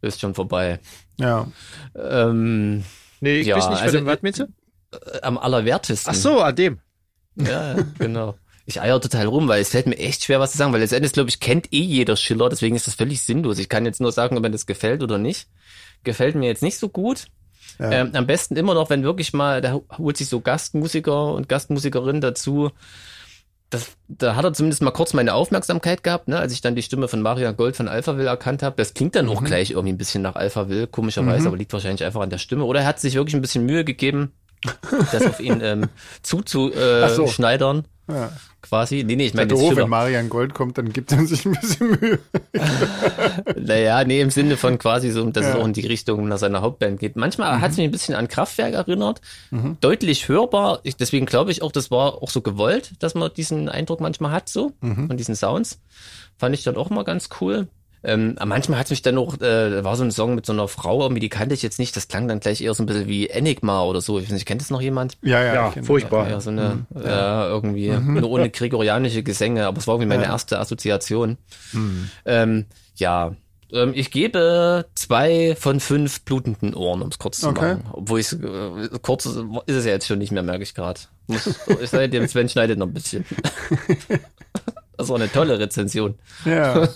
[0.00, 0.80] ist schon vorbei.
[1.18, 1.46] Ja.
[1.94, 2.84] Ähm,
[3.20, 4.44] Nee, ich Ja, weiß nicht, also- was meinst du?
[4.44, 6.10] äh, am allerwertesten.
[6.12, 6.80] Ach so, an dem.
[7.36, 8.34] Ja, genau.
[8.64, 11.12] Ich eier total rum, weil es fällt mir echt schwer, was zu sagen, weil letztendlich,
[11.12, 13.58] glaube ich, kennt eh jeder Schiller, deswegen ist das völlig sinnlos.
[13.58, 15.48] Ich kann jetzt nur sagen, ob mir das gefällt oder nicht.
[16.04, 17.26] Gefällt mir jetzt nicht so gut.
[17.78, 17.90] Ja.
[17.90, 22.20] Ähm, am besten immer noch, wenn wirklich mal, da holt sich so Gastmusiker und Gastmusikerin
[22.20, 22.70] dazu.
[23.70, 26.82] Das, da hat er zumindest mal kurz meine Aufmerksamkeit gehabt, ne, als ich dann die
[26.82, 28.76] Stimme von Marian Gold von Alphaville erkannt habe.
[28.76, 31.46] Das klingt dann auch gleich irgendwie ein bisschen nach Alphaville, komischerweise, Mhm.
[31.48, 32.64] aber liegt wahrscheinlich einfach an der Stimme.
[32.64, 34.32] Oder er hat sich wirklich ein bisschen Mühe gegeben,
[35.12, 35.88] das auf ihn ähm,
[36.22, 37.24] zuzuschneidern, so.
[37.24, 38.30] äh, schneidern, ja.
[38.62, 39.04] quasi.
[39.04, 39.86] Nee, nee, ich meine doof, wenn Schiller.
[39.86, 42.18] Marian Gold kommt, dann gibt er sich ein bisschen Mühe.
[43.56, 45.56] Naja, nee, im Sinne von quasi so, dass es Ja.
[45.56, 45.62] Mhm.
[45.62, 47.16] auch in die Richtung nach seiner Hauptband geht.
[47.16, 49.20] Manchmal hat es mich ein bisschen an Kraftwerk erinnert.
[49.80, 50.80] Deutlich hörbar.
[50.82, 54.32] Ich, deswegen glaube ich auch, das war auch so gewollt, dass man diesen Eindruck manchmal
[54.32, 55.08] hat, so, Mhm.
[55.08, 55.80] von diesen Sounds.
[56.38, 57.68] Fand ich dann auch mal ganz cool.
[58.04, 60.52] Ähm, manchmal hat es mich dann auch, äh, da war so ein Song mit so
[60.52, 61.94] einer Frau, irgendwie, die kannte ich jetzt nicht.
[61.96, 64.18] Das klang dann gleich eher so ein bisschen wie Enigma oder so.
[64.18, 65.16] Ich weiß nicht, kennt das noch jemand?
[65.22, 65.54] Ja, ja.
[65.54, 66.28] Ja, kenn- furchtbar.
[66.28, 70.30] Ja, so eine, ja, irgendwie, nur ohne gregorianische Gesänge, aber es war irgendwie meine Ja.
[70.30, 71.38] erste Assoziation.
[71.70, 72.10] Hm.
[72.24, 73.34] Ähm, ja,
[73.72, 77.74] ähm, ich gebe zwei von fünf blutenden Ohren, um es kurz zu Okay.
[77.76, 77.84] machen.
[77.92, 79.36] Obwohl ich äh, kurz ist
[79.76, 81.00] es ja jetzt schon nicht mehr, merke ich gerade.
[81.80, 83.24] Ich sei dem Sven schneidet noch ein bisschen.
[85.02, 86.14] Das war eine tolle Rezension.
[86.44, 86.88] Ja.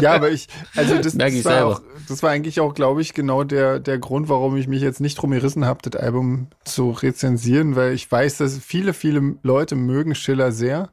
[0.00, 3.14] ja, aber ich, also das, Merk das, war, auch, das war eigentlich auch, glaube ich,
[3.14, 6.90] genau der, der Grund, warum ich mich jetzt nicht drum gerissen habe, das Album zu
[6.90, 10.90] rezensieren, weil ich weiß, dass viele, viele Leute mögen Schiller sehr.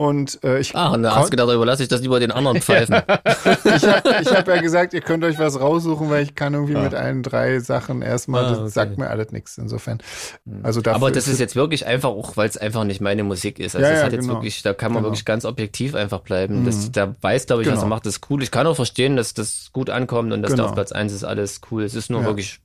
[0.00, 2.30] Und äh, ich, Ah, und da hast du gedacht, da überlasse ich das lieber den
[2.30, 2.94] anderen Pfeifen.
[3.66, 6.80] ich habe hab ja gesagt, ihr könnt euch was raussuchen, weil ich kann irgendwie Ja.
[6.80, 8.64] mit allen drei Sachen erstmal, Ah, das okay.
[8.64, 8.70] Hm.
[8.70, 9.58] sagt mir alles nichts.
[9.58, 9.98] Insofern.
[10.62, 13.58] Also dafür Aber das ist jetzt wirklich einfach auch, weil es einfach nicht meine Musik
[13.58, 13.76] ist.
[13.76, 14.36] Also Ja, ja, hat jetzt genau.
[14.36, 15.10] wirklich, da kann man Genau.
[15.10, 16.62] wirklich ganz objektiv einfach bleiben.
[16.62, 16.64] Mhm.
[16.64, 17.84] Das, der weiß, glaube ich, was Genau.
[17.84, 18.42] er macht, das ist cool.
[18.42, 20.62] Ich kann auch verstehen, dass das gut ankommt und dass Genau.
[20.62, 21.82] der auf Platz eins ist alles cool.
[21.84, 22.58] Es ist nur wirklich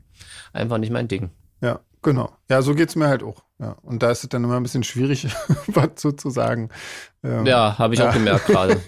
[0.53, 1.31] einfach nicht mein Ding.
[1.59, 2.31] Ja, genau.
[2.49, 3.43] Ja, so geht's mir halt auch.
[3.59, 3.75] Ja.
[3.81, 5.27] Und da ist es dann immer ein bisschen schwierig,
[5.67, 6.69] was so zu sagen.
[7.23, 8.77] Ähm, Ja, habe ich auch gemerkt gerade.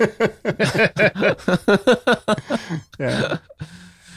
[3.00, 3.40] ja.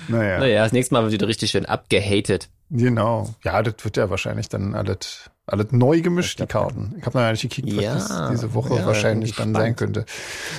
[0.09, 2.49] Naja, Naja, das nächste Mal wird wieder richtig schön abgehatet.
[2.71, 3.33] genau.
[3.45, 6.95] Ja, das wird ja wahrscheinlich dann alles, alles neu gemischt, die Karten.
[6.99, 9.77] Ich habe noch gar nicht gekickt, was Ja, das diese Woche ja, wahrscheinlich dann sein
[9.77, 10.05] könnte.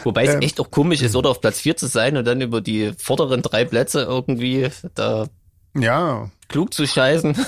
[0.04, 0.42] Wobei es Ähm.
[0.42, 3.42] echt auch komisch ist, oder auf Platz 4 zu sein und dann über die vorderen
[3.42, 5.28] drei Plätze irgendwie da
[5.76, 7.36] Ja, klug zu scheißen.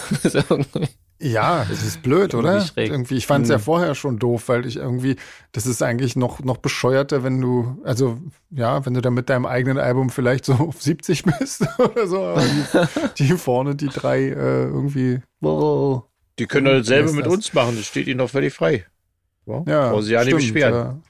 [1.22, 2.56] Ja, das ist blöd, oder?
[2.58, 2.82] Irgendwie.
[2.82, 3.62] Irgendwie, ich fand es ja Hm.
[3.64, 5.16] vorher schon doof, weil ich irgendwie,
[5.54, 8.18] das ist eigentlich noch, noch bescheuerter, wenn du, also
[8.50, 12.22] ja, wenn du dann mit deinem eigenen Album vielleicht so auf 70 bist oder so,
[12.26, 16.04] aber die, die vorne, die drei äh, irgendwie, wow.
[16.40, 17.34] Die können doch dasselbe mit das?
[17.34, 17.78] uns machen.
[17.78, 18.86] Das steht ihnen doch völlig frei.
[19.46, 21.04] Ja, Ja, Brauchen sie ja nicht stimmt, beschweren.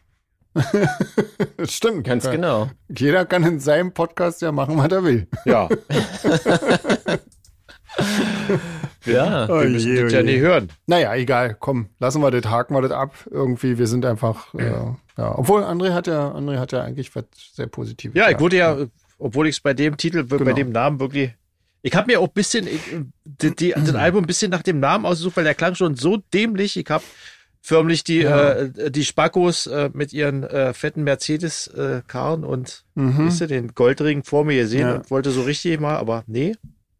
[0.55, 1.65] Ja.
[1.65, 2.03] stimmt.
[2.05, 2.31] Ganz ja.
[2.31, 2.69] genau.
[2.95, 5.27] Jeder kann in seinem Podcast ja machen, was er will.
[5.45, 5.69] Ja,
[9.05, 9.47] Ja.
[9.49, 10.31] Oh wir müssen je, das oh ja je.
[10.31, 10.69] nicht hören.
[10.87, 13.13] Naja, egal, komm, lassen wir das, haken wir das ab.
[13.29, 14.71] Irgendwie, wir sind einfach, äh,
[15.17, 15.37] ja.
[15.37, 18.15] Obwohl André hat ja, André hat ja eigentlich was sehr Positives.
[18.17, 18.77] Ja, ich wurde ja,
[19.19, 20.53] obwohl ich es bei dem Titel, bei Genau.
[20.53, 21.31] dem Namen wirklich.
[21.81, 22.79] Ich habe mir auch ein bisschen ich,
[23.25, 26.17] die, die, das Album ein bisschen nach dem Namen ausgesucht, weil der klang schon so
[26.33, 26.77] dämlich.
[26.77, 27.03] Ich habe
[27.61, 28.53] förmlich die, Ja.
[28.53, 33.27] äh, die Spackos äh, mit ihren äh, fetten Mercedes-Karren und Mhm.
[33.27, 34.95] wisst ihr, den Goldring vor mir gesehen Ja.
[34.95, 36.55] und wollte so richtig mal, aber nee.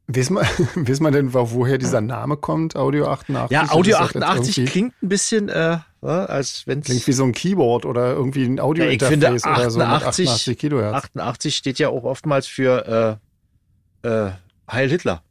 [0.07, 0.41] Wissen wir,
[0.87, 3.51] wissen wir denn, wo- woher dieser Name kommt, Audio 88?
[3.51, 7.07] Ja, Audio ist doch jetzt 88 irgendwie- klingt ein bisschen, äh, ja, als wenn Klingt
[7.07, 10.93] wie so ein Keyboard oder irgendwie ein Ja, Audio-Interface oder so mit 88 88 Kilohertz.
[10.95, 13.19] 88 steht ja auch oftmals für
[14.03, 14.31] äh, äh,
[14.69, 15.23] Heil Hitler.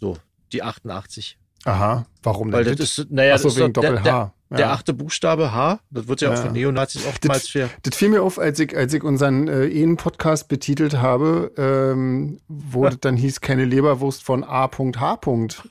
[0.00, 0.16] So,
[0.52, 1.38] die 88.
[1.64, 2.76] Aha, warum Weil denn?
[2.76, 4.32] das ist, naja, Ach so, das ist wegen Doppel-H.
[4.54, 4.72] Der, der Ja.
[4.72, 5.80] achte Buchstabe H.
[5.90, 6.40] Das wird ja, auch Ja.
[6.42, 7.68] von Neonazis oftmals für.
[7.82, 12.84] Das fiel mir auf, als ich, als ich unseren äh, Ehen-Podcast betitelt habe, ähm, wo
[12.84, 15.20] das dann hieß, keine Leberwurst von A.H.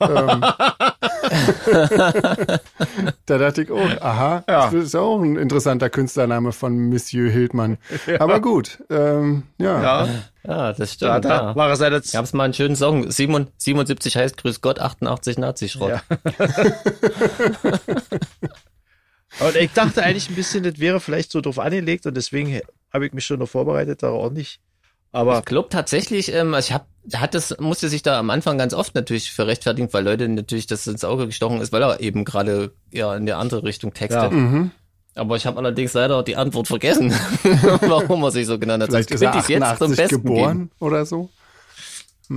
[3.26, 4.64] da dachte ich, oh, aha, Ja.
[4.70, 7.78] das ist auch ein interessanter Künstlername von Monsieur Hildmann.
[8.18, 9.82] Aber gut, ähm, ja.
[9.82, 10.08] Ja,
[10.46, 11.24] Ja, das da, stimmt.
[11.24, 11.56] da ja.
[11.56, 12.02] war er seine.
[12.12, 13.10] Gab's mal einen schönen Song.
[13.10, 15.94] 7 77 heißt Grüß Gott, 88 Nazi-Schrott.
[19.40, 22.60] Und ich dachte eigentlich ein bisschen, das wäre vielleicht so drauf angelegt und deswegen
[22.92, 24.60] habe ich mich schon noch vorbereitet, da auch nicht.
[25.12, 28.58] Aber Ich glaube tatsächlich, ähm, also ich hab, hat das, musste sich da am Anfang
[28.58, 32.00] ganz oft natürlich für rechtfertigen, weil Leute natürlich das ins Auge gestochen ist, weil er
[32.00, 34.22] eben gerade ja in der andere Richtung textet.
[34.22, 34.30] Ja.
[34.30, 34.70] Mhm.
[35.14, 37.12] Aber ich habe allerdings leider die Antwort vergessen,
[37.82, 38.90] warum er sich so genannt hat.
[38.90, 40.70] Vielleicht Sonst ist er jetzt zum 88 Besten geboren geben.
[40.80, 41.30] oder so.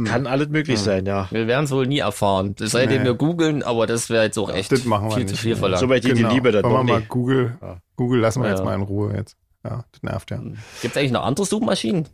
[0.05, 1.27] Kann alles möglich sein, ja.
[1.31, 2.55] Wir werden es wohl nie erfahren.
[2.57, 3.09] Das sei denn Nee.
[3.09, 5.35] wir googeln, aber das wäre jetzt auch echt das machen wir viel nicht.
[5.35, 5.79] zu viel verlangt.
[5.81, 7.09] So weit die, die Liebe Wollen doch wir mal nicht.
[7.09, 7.77] Google, Ja.
[7.95, 8.55] Google lassen wir Ja.
[8.55, 9.35] jetzt mal in Ruhe jetzt.
[9.63, 10.37] Ja, das nervt ja.
[10.37, 12.07] Gibt es eigentlich noch andere Suchmaschinen?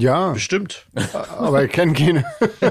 [0.00, 0.86] Ja, Bestimmt.
[1.38, 2.24] aber ich kenne keine.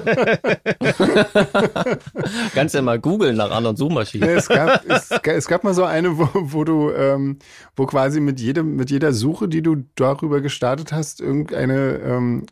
[2.54, 4.30] Kannst ja mal googeln nach anderen Suchmaschinen.
[4.30, 7.40] Es, gab, es, es gab mal so eine, wo, wo du, ähm,
[7.76, 12.46] wo quasi mit jedem, mit jeder Suche, die du darüber gestartet hast, irgendeine ähm,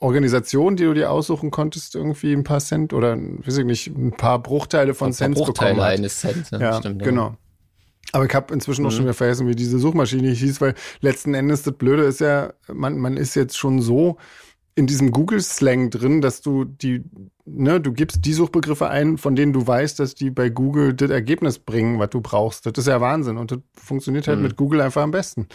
[0.00, 4.12] Organisation, die du dir aussuchen konntest, irgendwie ein paar Cent oder weiß ich nicht, ein
[4.12, 5.98] paar Bruchteile von Cents Bruchteile bekommen hat.
[5.98, 6.50] eines Cent.
[6.52, 7.36] Ja, Ja, stimmt, genau.
[8.12, 8.94] Aber ich habe inzwischen auch Mhm.
[8.94, 12.98] schon wieder vergessen, wie diese Suchmaschine hieß, weil letzten Endes das Blöde ist ja, man,
[12.98, 14.16] man ist jetzt schon so
[14.78, 17.02] in diesem Google-Slang drin, dass du die,
[17.44, 21.10] ne, du gibst die Suchbegriffe ein, von denen du weißt, dass die bei Google das
[21.10, 22.64] Ergebnis bringen, was du brauchst.
[22.64, 24.44] Das ist ja Wahnsinn und das funktioniert halt Mhm.
[24.44, 25.48] mit Google einfach am besten.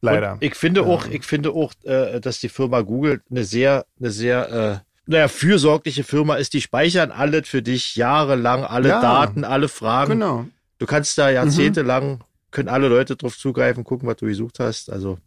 [0.00, 0.32] Leider.
[0.34, 4.10] Und ich finde auch, ich finde auch, äh, dass die Firma Google eine sehr, eine
[4.10, 6.52] sehr, äh, naja, fürsorgliche Firma ist.
[6.52, 9.00] Die speichern alles für dich jahrelang, alle Ja.
[9.00, 10.12] Daten, alle Fragen.
[10.14, 10.44] genau.
[10.78, 14.90] Du kannst da jahrzehntelang, können alle Leute drauf zugreifen, gucken, was du gesucht hast.
[14.90, 15.18] Also,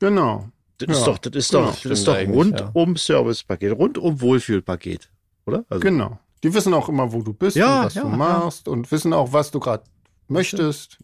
[0.00, 0.48] Genau.
[0.86, 1.00] Das Ja.
[1.02, 1.64] ist doch, das ist Genau.
[1.66, 5.10] doch, das ist doch rundum Servicepaket, rundum Wohlfühlpaket,
[5.46, 5.64] oder?
[5.68, 6.18] Also, Genau.
[6.42, 8.16] Die wissen auch immer, wo du bist Ja, und was ja, du ja.
[8.16, 9.84] machst und wissen auch, was du gerade
[10.28, 10.98] möchtest.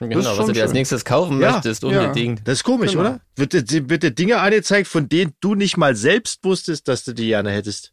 [0.00, 1.88] Genau, was du dir als nächstes kaufen Ja, möchtest, ja.
[1.88, 2.46] unbedingt.
[2.46, 3.00] Das ist komisch, Genau.
[3.02, 3.20] oder?
[3.34, 7.12] Wird dir, wird dir Dinge angezeigt, von denen du nicht mal selbst wusstest, dass du
[7.12, 7.92] die gerne hättest.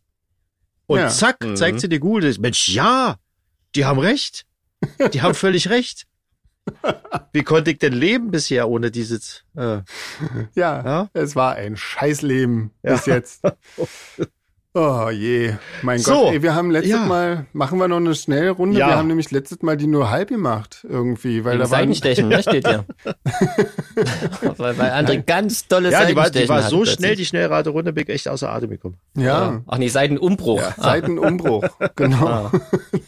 [0.85, 1.09] Und Ja.
[1.09, 1.55] zack, Mhm.
[1.55, 2.29] zeigt sie dir Google.
[2.29, 2.37] das.
[2.37, 3.15] Mensch, ja,
[3.73, 4.45] die haben recht.
[5.13, 6.03] Die haben völlig recht.
[7.33, 9.43] Wie konnte ich denn leben bisher ohne dieses?
[9.55, 9.81] Äh,
[10.55, 11.09] Ja, Ja?
[11.13, 12.93] es war ein Scheißleben Ja.
[12.93, 13.41] bis jetzt.
[14.77, 15.53] Oh je,
[15.83, 16.33] mein So, Gott.
[16.33, 17.05] Ey, wir haben letztes ja.
[17.05, 18.77] Mal, machen wir noch eine Schnellrunde.
[18.77, 18.87] Ja.
[18.89, 22.27] Wir haben nämlich letztes Mal die nur halb gemacht irgendwie, weil Wegen da waren, Seitenstechen,
[22.27, 22.83] ne, steht ja.
[24.57, 26.95] weil, weil André ganz tolle ja, die war, Seitenstechen die war so plötzlich.
[26.97, 28.97] schnell, die Schnellrate-Runde, bin ich echt außer Atem gekommen.
[29.15, 30.59] ja, Ach nee, Seitenumbruch.
[30.59, 30.73] ja.
[30.77, 31.63] Ah, Seitenumbruch,
[31.95, 32.25] genau.
[32.27, 32.51] ah.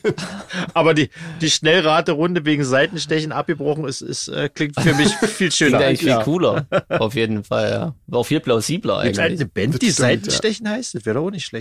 [0.73, 1.09] Aber die,
[1.41, 5.79] die Schnellrate-Runde wegen Seitenstechen abgebrochen ist, ist äh, klingt für mich viel Klingt schöner.
[5.79, 6.23] eigentlich viel Ja.
[6.23, 6.65] cooler.
[6.87, 7.95] Auf jeden Fall, ja.
[8.07, 9.19] War auch viel plausibler eigentlich.
[9.19, 9.91] eine Band, die ja.
[9.91, 10.95] Seitenstechen heißt?
[10.95, 11.56] Das wäre doch auch nicht schlecht.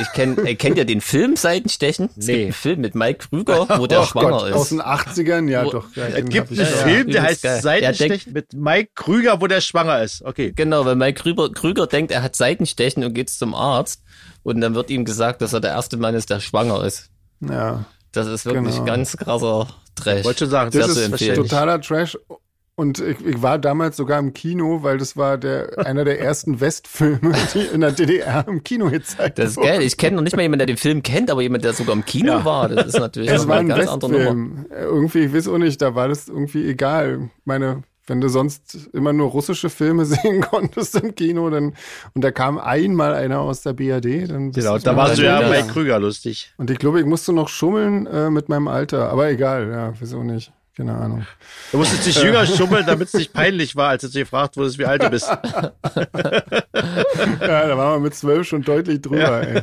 [0.00, 2.08] Ich kenn, äh, kennt ihr den Film Seitenstechen?
[2.16, 2.32] Es Nee.
[2.32, 4.70] gibt einen Film mit Mike Krüger, wo der Oh schwanger Gott, aus ist.
[4.72, 5.84] den 80ern, ja Wo- doch.
[5.94, 6.64] Ja, Es gibt einen ja.
[6.66, 7.60] Film, der heißt geil.
[7.62, 10.22] Seitenstechen mit Mike Krüger, wo der schwanger ist.
[10.22, 10.52] Okay.
[10.56, 14.02] Genau, weil Mike Krüger, Krüger denkt, er hat Seitenstechen und geht zum Arzt.
[14.42, 17.10] Und dann wird ihm gesagt, dass er der erste Mann ist, der schwanger ist.
[17.40, 18.84] Ja, Das ist wirklich Genau.
[18.86, 20.24] ganz krasser Trash.
[20.24, 22.18] Wollte schon sagen, das ist totaler Trash.
[22.74, 26.60] Und ich, ich war damals sogar im Kino, weil das war der einer der ersten
[26.60, 29.82] Westfilme, die in der DDR im Kino gezeigt Das ist geil.
[29.82, 32.04] Ich kenne noch nicht mal jemanden, der den Film kennt, aber jemand, der sogar im
[32.04, 32.44] Kino Ja.
[32.44, 32.68] war.
[32.68, 34.24] Das ist natürlich Es war ein ganz andere Nummer.
[34.24, 34.66] Westfilm.
[34.70, 37.30] Irgendwie, ich weiß auch nicht, da war das irgendwie egal.
[37.44, 41.74] Meine, wenn du sonst immer nur russische Filme sehen konntest im Kino, dann
[42.14, 45.24] und da kam einmal einer aus der BRD, dann bist Genau, du da warst du
[45.24, 45.48] ja Ja.
[45.48, 46.54] bei Krüger lustig.
[46.56, 50.22] Und ich glaube, ich musste noch schummeln äh, mit meinem Alter, aber egal, ja, wieso
[50.24, 50.52] nicht?
[50.76, 51.26] Keine Ahnung.
[51.70, 54.86] Du musstest dich jünger schummeln, damit es nicht peinlich war, als du gefragt wurdest, wie
[54.86, 55.28] alt du bist.
[55.28, 55.38] Ja,
[57.66, 59.62] da waren wir mit zwölf schon deutlich drüber, ey.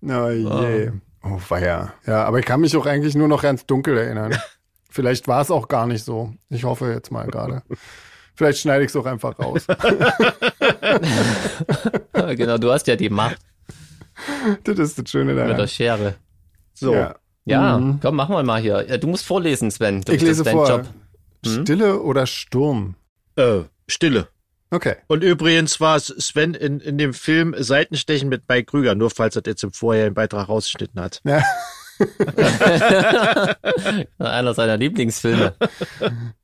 [0.00, 0.92] Na je.
[1.22, 1.92] Oh, weia.
[2.06, 4.34] Ja, aber ich kann mich auch eigentlich nur noch ganz dunkel erinnern.
[4.88, 6.32] Vielleicht war es auch gar nicht so.
[6.48, 7.62] Ich hoffe jetzt mal gerade.
[8.34, 9.66] Vielleicht schneide ich es auch einfach raus.
[12.36, 13.38] genau, du hast ja die Macht
[14.64, 15.68] das ist das Schöne mit der daran.
[15.68, 16.14] Schere.
[16.74, 16.94] So.
[16.94, 17.16] Ja.
[17.50, 17.98] Ja, Mhm.
[18.02, 18.86] komm, machen wir mal hier.
[18.88, 20.02] Ja, du musst vorlesen, Sven.
[20.02, 20.68] Du, Ich lese vor.
[20.68, 20.86] Job.
[21.44, 21.62] Hm?
[21.64, 22.94] Stille oder Sturm?
[23.36, 24.28] Äh, Stille.
[24.72, 24.94] Okay.
[25.08, 29.34] Und übrigens war es Sven in, in dem Film Seitenstechen mit Mike Krüger, nur falls
[29.34, 31.20] er jetzt im vorherigen Beitrag rausgeschnitten hat.
[31.24, 31.42] Ja,
[34.18, 35.54] Einer seiner Lieblingsfilme.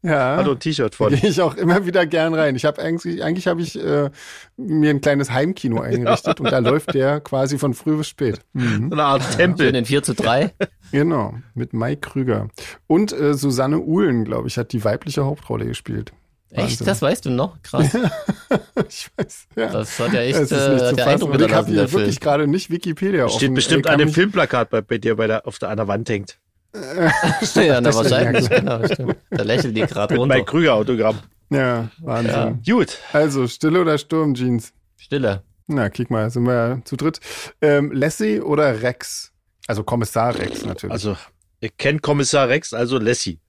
[0.03, 0.37] ja.
[0.37, 1.15] Hat ein T-Shirt Da von.
[1.15, 2.57] gehe ich auch immer wieder gern rein.
[2.57, 4.11] Ich habe eigentlich, eigentlich habe ich äh,
[4.57, 8.41] mir ein kleines Heimkino eingerichtet und da läuft der quasi von früh bis spät.
[8.53, 8.89] Mhm.
[8.91, 9.75] So eine Art Tempel.
[9.75, 10.53] in 4 zu 3.
[10.93, 12.49] Genau, mit Mike Krüger.
[12.87, 16.13] Und äh, Susanne Uhlen, glaube ich, hat die weibliche Hauptrolle gespielt.
[16.51, 16.87] Echt?
[16.87, 17.61] Das weißt du noch?
[17.63, 17.97] Krass.
[18.89, 19.71] Ich weiß, ja.
[19.73, 21.09] Das hat ja echt es ist äh, nicht zu der fassen.
[21.09, 23.55] Eindruck Und ich habe hier wirklich gerade nicht Wikipedia Steht offen.
[23.55, 26.39] bestimmt an dem Filmplakat bei, bei dir bei der, auf der, an der Wand hängt.
[27.55, 28.49] ja, na, wahrscheinlich.
[28.49, 28.61] ja.
[28.61, 29.17] Genau, stimmt.
[29.31, 30.37] Da lächelt die gerade runter.
[30.37, 31.19] Mike Krüger Autogramm.
[31.51, 32.63] Ja, Wahnsinn.
[32.65, 32.99] Gut.
[33.13, 34.73] Also, Stille oder Sturm, Jeans?
[34.97, 35.43] Stille.
[35.67, 37.19] Na, kick mal, sind wir ja zu dritt.
[37.61, 39.33] Ähm, Lassie oder Rex?
[39.67, 40.93] Also Kommissar Rex natürlich.
[40.93, 41.17] Also,
[41.61, 43.41] ich kenne Kommissar Rex, also Lassie.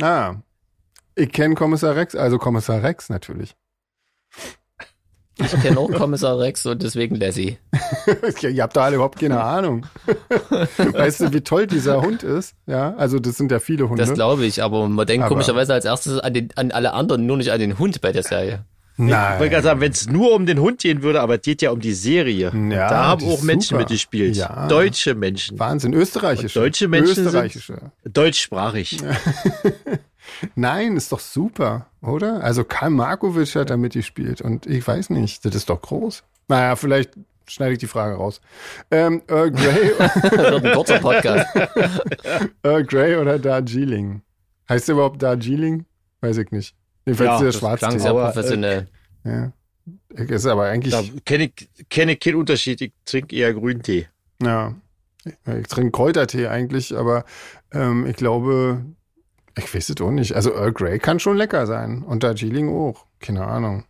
[0.00, 0.36] ah,
[1.16, 3.54] ich kenne Kommissar Rex, also Kommissar Rex natürlich.
[5.38, 7.58] Ich kenne auch Kommissar Rex und deswegen Lassie.
[8.42, 9.86] Ihr habt doch alle überhaupt keine Ahnung.
[10.78, 12.54] weißt du, wie toll dieser Hund ist?
[12.66, 14.02] Ja, also das sind ja viele Hunde.
[14.02, 17.26] Das glaube ich, aber man denkt Aber- komischerweise als erstes an, den, an alle anderen,
[17.26, 18.64] nur nicht an den Hund bei der Serie.
[18.98, 19.50] Ich wollte Nein.
[19.50, 21.80] gerade sagen, wenn es nur um den Hund gehen würde, aber es geht ja um
[21.80, 22.50] die Serie.
[22.70, 23.80] Ja, da haben auch Menschen super.
[23.80, 24.36] mitgespielt.
[24.36, 24.66] Ja.
[24.68, 25.58] Deutsche Menschen.
[25.58, 26.58] Wahnsinn, österreichische.
[26.58, 27.92] Und deutsche Menschen sind- Österreichische.
[28.06, 28.96] Deutschsprachig.
[30.54, 32.42] Nein, ist doch super, oder?
[32.42, 36.22] Also Karl Markovic hat da mitgespielt und ich weiß nicht, das ist doch groß.
[36.48, 37.12] Naja, vielleicht
[37.48, 38.40] schneide ich die Frage raus.
[38.90, 41.46] Ähm, Earl Grey, Das wird ein kurzer Podcast.
[42.62, 44.22] Earl Grey oder Darjeeling?
[44.68, 45.84] Heißt der überhaupt Darjeeling?
[46.20, 46.74] Weiß ich nicht.
[47.04, 48.88] Jedenfalls Ja, der das Klang sehr Aber, äh, professionell.
[49.24, 49.52] Ja.
[50.10, 52.80] Ist aber eigentlich, Da kenne ich, kenne ich keinen Unterschied.
[52.80, 54.08] Ich trinke eher Grüntee.
[54.42, 54.74] ja.
[55.60, 57.24] Ich trinke Kräutertee eigentlich, aber
[57.72, 58.84] ähm, ich glaube,
[59.58, 60.34] ich weiß es auch nicht.
[60.34, 63.06] Also Earl Grey kann schon lecker sein und Darjeeling auch.
[63.20, 63.84] Keine Ahnung.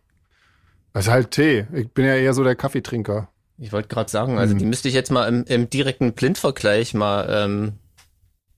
[0.93, 1.67] Das ist halt Tee.
[1.73, 3.29] Ich bin ja eher so der Kaffeetrinker.
[3.57, 4.59] Ich wollte gerade sagen, also Hm.
[4.59, 7.73] die müsste ich jetzt mal im, im direkten Blindvergleich mal ähm,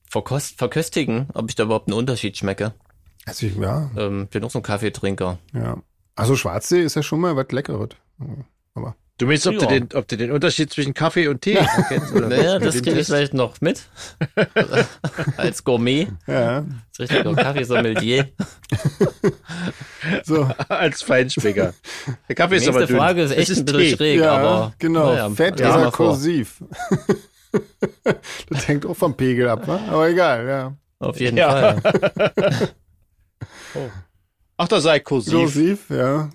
[0.08, 2.74] verkost, verköstigen, ob ich da überhaupt einen Unterschied schmecke.
[3.26, 5.38] Also ich, ja, Ähm, bin auch so ein Kaffeetrinker.
[5.52, 5.76] ja.
[6.16, 7.90] Also Schwarztee ist ja schon mal was Leckeres.
[8.74, 9.58] Aber Du meinst, ob, Ja.
[9.60, 12.12] du den, ob du den Unterschied zwischen Kaffee und Tee erkennst?
[12.14, 13.82] Oder Naja, das kriege ich vielleicht noch mit.
[15.36, 16.08] Als Gourmet.
[16.26, 18.28] ja, Als richtiger Kaffeesommelier.
[20.24, 20.48] so.
[20.68, 21.74] Als Feinschmecker.
[22.28, 23.02] Der Kaffee ist aber Nächste dünn.
[23.02, 23.96] Frage ist echt Es ein bisschen Tee.
[23.96, 24.72] schräg, ja, aber.
[24.78, 25.12] genau.
[25.12, 26.06] naja, Fett lesen oder wir vor.
[26.12, 26.62] kursiv.
[28.48, 29.80] das hängt auch vom Pegel ab, wa?
[29.88, 30.74] aber egal, ja.
[30.98, 31.76] Auf jeden Ja.
[31.78, 32.70] Fall.
[34.56, 35.32] Ach, da sei kursiv.
[35.34, 36.30] Kursiv, ja.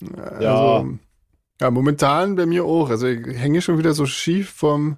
[0.00, 0.22] Ja.
[0.22, 0.84] Also, ja,
[1.60, 2.90] momentan bei mir auch.
[2.90, 4.96] Also ich hänge schon wieder so schief vom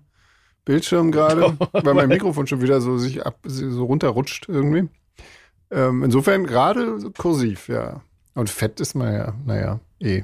[0.64, 4.88] Bildschirm gerade, weil mein Mikrofon schon wieder so sich ab, so runterrutscht irgendwie.
[5.70, 8.02] Ähm, insofern gerade kursiv, ja.
[8.34, 10.22] Und fett ist man ja, naja, eh.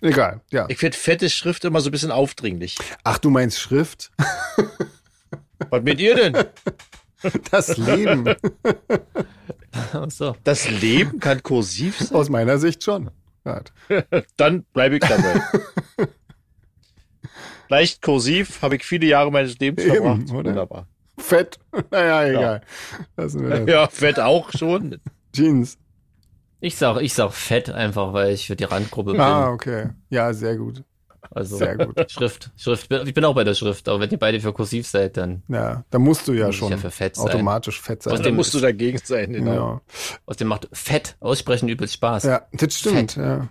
[0.00, 0.66] Egal, ja.
[0.68, 2.76] Ich finde fette Schrift immer so ein bisschen aufdringlich.
[3.02, 4.12] Ach, du meinst Schrift?
[5.70, 6.36] Was mit ihr denn?
[7.50, 8.32] Das Leben.
[10.06, 10.36] So.
[10.44, 12.16] Das Leben kann kursiv sein?
[12.16, 13.10] Aus meiner Sicht schon.
[13.48, 13.72] Grad.
[14.36, 15.40] Dann bleibe ich dabei.
[17.68, 20.30] Leicht kursiv habe ich viele Jahre meines Lebens Eben, verbracht.
[20.30, 20.50] oder?
[20.50, 20.86] Wunderbar.
[21.18, 21.58] Fett.
[21.90, 22.60] Naja, egal.
[23.16, 23.36] Das.
[23.66, 25.00] Ja, Fett auch schon.
[25.34, 25.78] Jeans.
[26.60, 29.20] Ich sag, ich sag fett einfach, weil ich für die Randgruppe bin.
[29.20, 29.90] Ah, okay.
[30.10, 30.82] Ja, sehr gut.
[31.30, 32.10] Also Sehr gut.
[32.10, 32.90] Schrift, Schrift.
[32.92, 35.84] Ich bin auch bei der Schrift, aber wenn ihr beide für kursiv seid, dann Ja,
[35.90, 37.26] da musst du ja schon ja für fett sein.
[37.28, 38.12] automatisch fett sein.
[38.14, 39.52] Aus Da dem- musst du dagegen sein, genau.
[39.52, 39.80] ja.
[40.26, 42.24] Außerdem macht fett aussprechen übelst Spaß.
[42.24, 43.16] ja, das stimmt.
[43.16, 43.48] Ja.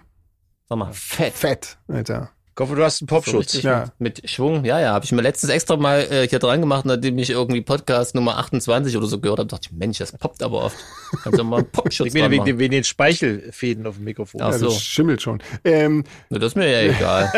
[0.70, 1.34] Sag mal, fett.
[1.34, 2.30] Fett, Alter.
[2.58, 3.36] Ich hoffe, du hast einen So Popschutz.
[3.54, 3.92] richtig Ja.
[4.00, 4.66] mit, mit Schwung.
[4.66, 7.62] Ja, ja, habe ich mir letztens extra mal äh, hier dran gemacht, nachdem ich irgendwie
[7.62, 10.76] Podcast Nummer 28 oder so gehört habe, dachte ich, Mensch, das poppt aber oft.
[11.22, 14.42] Kannst du mal einen Popschutz Ich meine, wegen, den- wegen den Speichelfäden auf dem Mikrofon.
[14.42, 14.66] Ach Ja, so.
[14.70, 15.44] das schimmelt schon.
[15.64, 17.32] Ähm, Na, Das ist mir ja egal.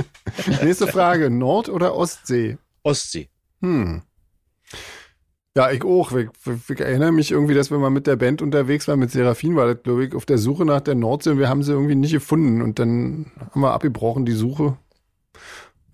[0.62, 1.28] nächste Frage.
[1.28, 2.56] Nord- oder Ostsee?
[2.82, 3.28] Ostsee.
[3.60, 4.00] Hm.
[5.56, 6.12] Ja, ich auch.
[6.12, 6.28] Ich,
[6.68, 9.66] ich, erinnere mich irgendwie, dass wir mal mit der Band unterwegs waren, mit Seraphin war
[9.66, 12.12] das, glaube ich, auf der Suche nach der Nordsee und wir haben sie irgendwie nicht
[12.12, 14.76] gefunden und dann haben wir abgebrochen, die Suche.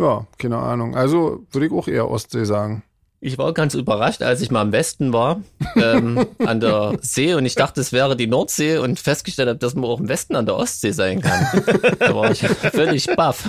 [0.00, 0.96] Ja, keine Ahnung.
[0.96, 2.82] Also würde ich auch eher Ostsee sagen.
[3.20, 5.42] Ich war ganz überrascht, als ich mal im Westen war,
[5.76, 9.76] ähm, an der See und ich dachte, es wäre die Nordsee und festgestellt habe, dass
[9.76, 11.62] man auch im Westen an der Ostsee sein kann.
[12.00, 13.48] Da war ich völlig baff.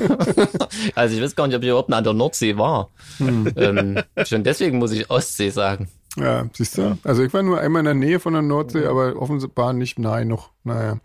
[0.93, 2.91] Also ich weiß gar nicht, ob ich überhaupt an der Nordsee war.
[3.19, 5.87] Ähm, schon deswegen muss ich Ostsee sagen.
[6.17, 6.97] Ja, siehst du?
[7.03, 10.25] Also ich war nur einmal in der Nähe von der Nordsee, aber offenbar nicht nahe
[10.25, 10.51] noch.
[10.63, 10.99] Naja.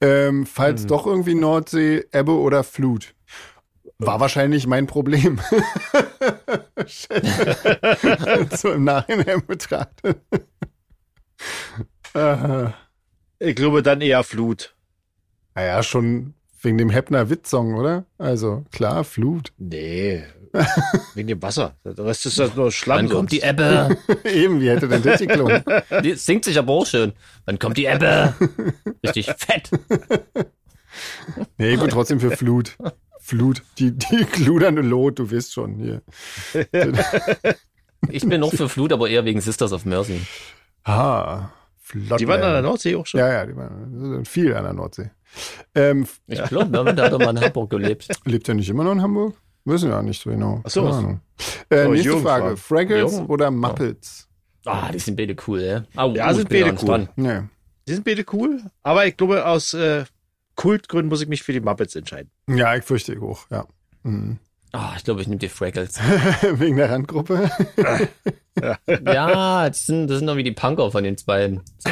[0.00, 3.14] Ähm, falls doch irgendwie Nordsee, Ebbe oder Flut.
[3.98, 5.40] War wahrscheinlich mein Problem.
[8.56, 10.20] so im Nachhinein betrachtet.
[13.38, 14.74] Ich glaube dann eher Flut.
[15.54, 18.04] naja, schon wegen dem Heppner Witz-Song, oder?
[18.18, 19.52] Also klar, Flut.
[19.58, 20.24] Nee.
[21.14, 21.76] wegen dem Wasser.
[21.84, 22.98] Der Rest ist das nur Schlamm.
[22.98, 23.50] Wann kommt die sonst.
[23.50, 23.96] Ebbe?
[24.24, 25.62] Eben, wie hätte denn das geklungen?
[26.02, 27.12] Die singt sich aber auch schön.
[27.44, 28.34] Wann kommt die Ebbe?
[29.04, 29.70] Richtig fett.
[31.58, 32.76] Nee, ich bin trotzdem für Flut.
[33.20, 36.02] Flut, die, die gludernde Lot, du weißt schon hier.
[38.10, 40.20] Ich bin noch für Flut, aber eher wegen Sisters of Mercy.
[40.84, 41.48] Ah,
[41.80, 42.20] flott.
[42.20, 43.20] Die waren an der Nordsee auch schon.
[43.20, 45.10] Ja, ja, die waren viel an der Nordsee.
[45.74, 48.08] Ähm, Ich glaube, Mervyn, der hat doch mal in Hamburg gelebt.
[48.24, 49.34] lebt er nicht immer noch in Hamburg?
[49.64, 50.60] Wissen wir ja nicht so genau.
[50.64, 50.84] Ach so.
[50.90, 51.20] Keine.
[51.70, 52.56] Äh, Oh, nächste Jürgen Frage.
[52.56, 53.26] Fraggles Jürgen?
[53.26, 54.28] oder Muppets?
[54.66, 55.84] Ah, die sind beide cool, ja.
[55.96, 57.08] Au, Ja, oh, sind beide cool.
[57.16, 57.40] Nee.
[57.88, 58.62] Die sind beide cool.
[58.82, 60.04] Aber ich glaube, aus äh,
[60.54, 62.30] Kultgründen muss ich mich für die Muppets entscheiden.
[62.48, 63.66] Ja, ich fürchte ich auch, ja.
[64.02, 64.38] Mhm.
[64.76, 66.00] Ah, ich glaube, ich nehme die Fraggles.
[66.54, 67.48] Wegen der Randgruppe.
[69.06, 71.60] ja, das sind, das sind irgendwie die Punker von den beiden.
[71.78, 71.90] So.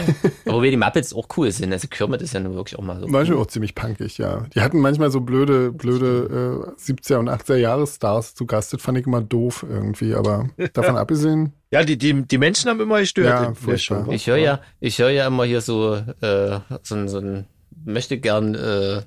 [0.51, 1.72] Aber wie die Muppets auch cool sind.
[1.72, 3.07] Also Kermit ist ja nun wirklich auch mal so.
[3.07, 4.47] Manchmal auch ziemlich punkig, ja.
[4.55, 8.72] Die hatten manchmal so blöde, blöde äh, 70er und 80er Jahresstars zu Gast.
[8.72, 12.80] Das fand ich immer doof irgendwie, aber davon abgesehen, Ja, die, die, die Menschen haben
[12.80, 13.57] immer gestört.
[13.64, 13.78] Ja.
[13.78, 14.07] Show.
[14.11, 17.47] Ich höre ja, ich höre ja immer hier so, äh, so, ein- so ein,
[17.85, 19.03] möchte gern, äh,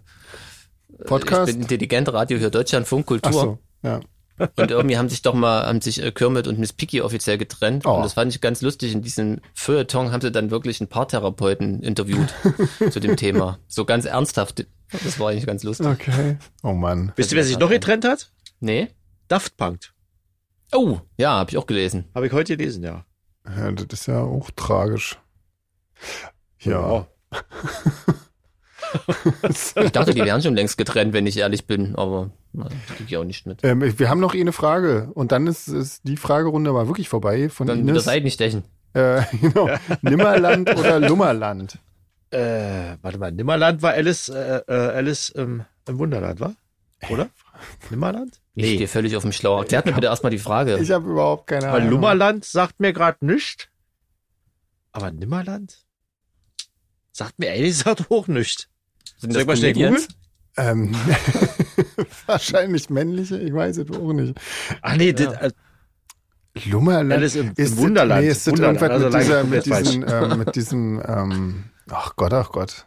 [1.05, 1.49] Podcast.
[1.49, 3.29] ich bin intelligent Radio hier Deutschlandfunk Kultur.
[3.29, 3.99] Ach so, ja.
[4.57, 7.85] Und irgendwie haben sich doch mal, haben sich äh, Kermit und Miss Piggy offiziell getrennt.
[7.85, 7.93] Oh.
[7.93, 8.91] Und das fand ich ganz lustig.
[8.91, 12.33] In diesem Feuilleton haben sie dann wirklich ein paar Therapeuten interviewt
[12.91, 13.59] zu dem Thema.
[13.69, 14.65] So ganz ernsthaft.
[14.91, 15.87] Das war eigentlich ganz lustig.
[15.87, 16.37] Okay.
[16.63, 17.13] Oh Mann.
[17.15, 18.29] Wisst ihr, wer sich noch getrennt hat?
[18.59, 18.89] Nee?
[19.29, 19.93] Daft Punk.
[20.73, 22.05] Oh, ja, habe ich auch gelesen.
[22.13, 23.05] Habe ich heute gelesen, ja.
[23.45, 25.17] Ja, das ist ja auch tragisch.
[26.59, 27.07] Ja.
[29.83, 33.07] Ich dachte, die wären schon längst getrennt, wenn ich ehrlich bin, aber na, das krieg
[33.07, 33.63] ich auch nicht mit.
[33.63, 37.49] Ähm, wir haben noch eine Frage und dann ist, ist die Fragerunde mal wirklich vorbei
[37.49, 38.05] von Dann Ines.
[38.05, 38.63] Seiten stechen.
[38.93, 39.69] Äh, genau.
[40.01, 41.79] Nimmerland oder Lummerland?
[42.31, 46.55] Äh, warte mal, Nimmerland war Alice, äh, äh, Alice ähm, im Wunderland, war?
[47.09, 47.29] Oder?
[47.89, 48.39] Nimmerland?
[48.55, 49.59] Ich stehe völlig auf dem Schlauch.
[49.59, 50.77] Erklärt mir bitte erstmal die Frage.
[50.79, 51.89] Ich habe überhaupt keine Weil Ahnung.
[51.91, 53.67] Lummerland sagt mir gerade nichts.
[54.91, 55.85] Aber Nimmerland?
[57.11, 58.67] Sagt mir ehrlich gesagt auch nichts.
[59.17, 60.07] Sind ich mal schnell Comedians?
[60.57, 60.95] Ähm,
[62.25, 64.35] wahrscheinlich männliche, ich weiß es auch nicht.
[64.81, 65.13] Ach nee, Ja.
[65.13, 65.51] das, äh,
[66.69, 68.21] Lummerland Alice im, ist im Wunderland.
[68.23, 68.81] Nee, ist das Wunderland.
[68.81, 72.85] irgendwas Also mit, dieser, mit diesen, ähm, mit diesem, ähm, ach Gott, ach Gott.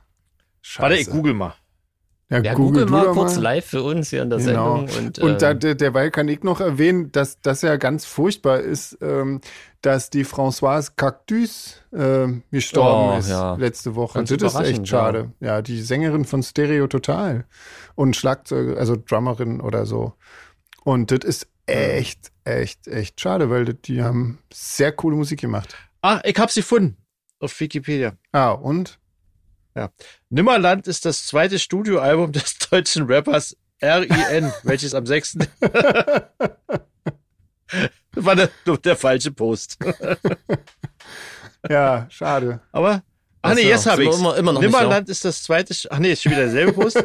[0.63, 0.83] Scheiße.
[0.83, 1.55] Warte, ich google mal.
[2.31, 4.87] Ja, Ja, google, google mal kurz live für uns hier in der Genau.
[4.87, 5.07] Sendung.
[5.07, 8.61] Und, Und da, äh, der, derweil kann ich noch erwähnen, dass das ja ganz furchtbar
[8.61, 9.41] ist, ähm,
[9.83, 13.55] dass die Françoise Cactus ähm, gestorben Oh, ist ja.
[13.55, 14.19] letzte Woche.
[14.19, 15.33] Ganz das ist echt schade.
[15.41, 15.63] Ja.
[15.63, 17.47] die Sängerin von Stereo Total
[17.95, 20.15] und Schlagzeuger, also Drummerin oder so.
[20.85, 25.77] Und das ist echt, echt, echt schade, weil die haben sehr coole Musik gemacht.
[26.03, 26.97] Ah, ich habe sie gefunden.
[27.41, 28.15] Auf Wikipedia.
[28.33, 28.99] Ah, und?
[30.29, 35.39] Nimmerland ist das zweite Studioalbum des deutschen Rappers R.I.N., welches am 6.
[38.19, 38.51] Das war der,
[38.85, 39.79] der falsche Post.
[41.69, 42.61] Ja, schade.
[42.71, 43.03] Aber,
[43.43, 46.23] ach nee, jetzt habe ich immer- immer noch Nimmerland ist das zweite, ach nee, ist
[46.23, 47.05] schon wieder derselbe Post.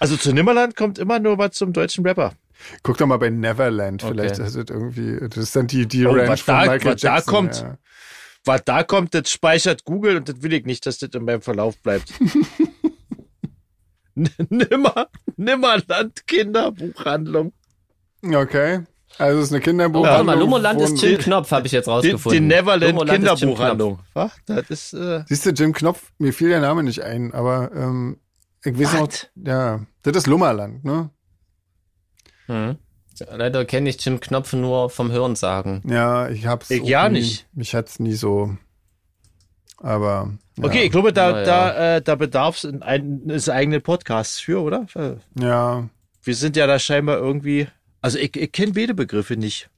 [0.00, 2.34] also zu Nimmerland kommt immer nur was zum deutschen Rapper.
[2.82, 4.02] Guck doch mal bei Neverland.
[4.02, 4.12] Okay.
[4.14, 6.94] Vielleicht ist das irgendwie, das ist dann die, die Oh, Ranch was von da- Michael
[6.94, 7.34] was da Jackson.
[7.34, 7.60] kommt.
[7.60, 7.78] Ja.
[8.44, 11.40] Was da kommt, das speichert Google und das will ich nicht, dass das in meinem
[11.42, 12.12] Verlauf bleibt.
[14.14, 17.52] Nimmer, Nimmerland Kinderbuchhandlung.
[18.34, 18.80] Okay.
[19.18, 20.12] Also es ist eine Kinderbuchhandlung.
[20.12, 22.32] warte mal, Lummerland ist Jim Knopf, habe ich jetzt Die, rausgefunden.
[22.42, 23.98] die Neverland Lummerland ist Jim Kinderbuchhandlung.
[24.12, 24.32] Was?
[24.44, 28.18] Das ist, äh, Siehst du, Jim Knopf, mir fiel der Name nicht ein, aber ähm,
[28.64, 29.28] Ich weiß noch, Was?
[29.36, 31.10] ja, das ist Lummerland, ne?
[32.46, 32.76] Hm.
[33.30, 35.82] Leider kenne ich Jim Knopf nur vom Hörensagen.
[35.88, 36.70] Ja, ich hab's.
[36.70, 37.46] Ich auch ja nie, nicht.
[37.54, 38.54] Mich hat's nie so.
[39.78, 40.30] Aber.
[40.58, 40.64] Ja.
[40.64, 41.44] Okay, ich glaube, da, ja.
[41.44, 44.86] da, äh, da bedarf es eines eigenen Podcasts für, oder?
[45.38, 45.88] Ja.
[46.22, 47.68] Wir sind ja da scheinbar irgendwie.
[48.02, 49.68] Also ich, ich kenne beide Begriffe nicht,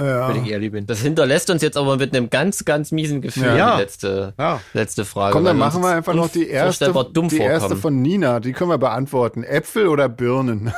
[0.00, 0.28] Ja.
[0.28, 0.86] wenn ich ehrlich bin.
[0.86, 3.76] Das hinterlässt uns jetzt aber mit einem ganz, ganz miesen Gefühl, Ja.
[3.76, 4.60] die letzte, Ja.
[4.72, 5.32] letzte Frage.
[5.32, 6.92] Komm, dann weil machen wir einfach noch die erste,
[7.30, 8.40] die erste von Nina.
[8.40, 9.44] Die können wir beantworten.
[9.44, 10.72] Äpfel oder Birnen?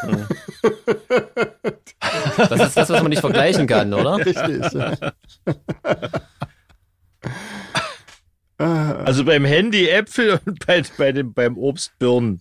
[2.37, 4.17] Das ist das, was man nicht vergleichen kann, oder?
[4.25, 4.63] Richtig.
[8.65, 12.39] Also beim Handy Äpfel und bei, bei dem, beim Obst Birnen.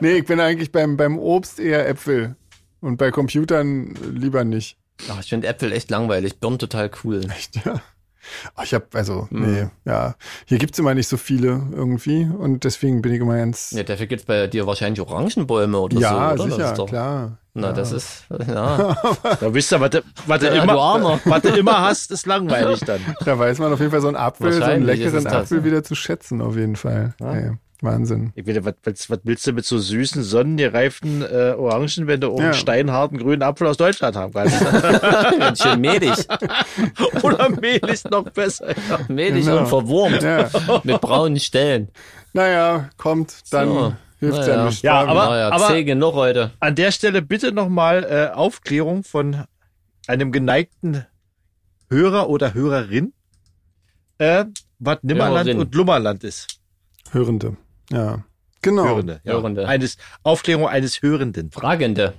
[0.00, 2.36] nee, ich bin eigentlich beim, beim Obst eher Äpfel.
[2.80, 4.76] Und bei Computern lieber nicht.
[5.10, 7.20] Ach, ich finde Äpfel echt langweilig, Birnen total cool.
[7.36, 7.80] Echt, ja.
[8.56, 9.52] Ach, ich habe also, Hm.
[9.52, 10.14] nee, ja.
[10.46, 12.24] Hier gibt's immer nicht so viele irgendwie.
[12.24, 13.70] Und deswegen bin ich immer ganz.
[13.70, 16.50] Ja, dafür gibt's bei dir wahrscheinlich Orangenbäume oder Ja, so, oder?
[16.52, 17.38] sicher, das ist doch, klar.
[17.60, 18.96] Na, das ist, ja.
[19.40, 20.74] Da wisst ihr, was du, was du, Ja, immer,
[21.24, 23.00] was du immer hast, ist langweilig dann.
[23.24, 25.64] Da weiß man auf jeden Fall so einen Apfel, so einen leckeren das, Apfel ja.
[25.64, 27.14] wieder zu schätzen, auf jeden Fall.
[27.20, 28.32] Ey, Wahnsinn.
[28.34, 32.32] Ich will, was, was, was willst du mit so süßen, sonnengereiften äh, Orangen, wenn du
[32.32, 32.46] auch Ja.
[32.46, 35.62] einen steinharten grünen Apfel aus Deutschland haben kannst?
[35.62, 36.26] Schön mehlig.
[37.22, 38.68] Oder Mehl ist noch besser.
[38.70, 38.98] Ja.
[39.08, 39.58] Mehlig Genau.
[39.58, 40.22] und verwurmt.
[40.22, 40.48] Ja.
[40.82, 41.88] Mit braunen Stellen.
[42.32, 43.92] Naja, kommt, dann So.
[44.18, 44.54] Hilft's Naja.
[44.56, 44.82] ja nicht.
[44.82, 46.50] Ja, aber- naja, zäh genug heute.
[46.60, 49.44] An der Stelle bitte nochmal äh, Aufklärung von
[50.06, 51.04] einem geneigten
[51.90, 53.12] Hörer oder Hörerin,
[54.18, 54.44] äh,
[54.78, 55.60] was Nimmerland Hörerin.
[55.60, 56.46] und Lummerland ist.
[57.10, 57.56] Hörende.
[57.90, 58.24] Ja.
[58.62, 58.84] Genau.
[58.84, 59.20] Hörende.
[59.24, 59.34] Ja.
[59.34, 59.66] Hörende.
[59.68, 61.50] Eines, Aufklärung eines Hörenden.
[61.52, 62.14] Fragende.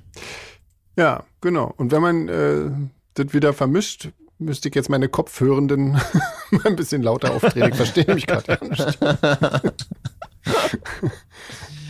[0.98, 1.74] Ja, genau.
[1.78, 2.72] Und wenn man äh,
[3.14, 5.92] das wieder vermischt, müsste ich jetzt meine Kopfhörenden
[6.52, 7.70] mal ein bisschen lauter aufdrehen.
[7.70, 9.00] Ich verstehe mich gerade ja nicht.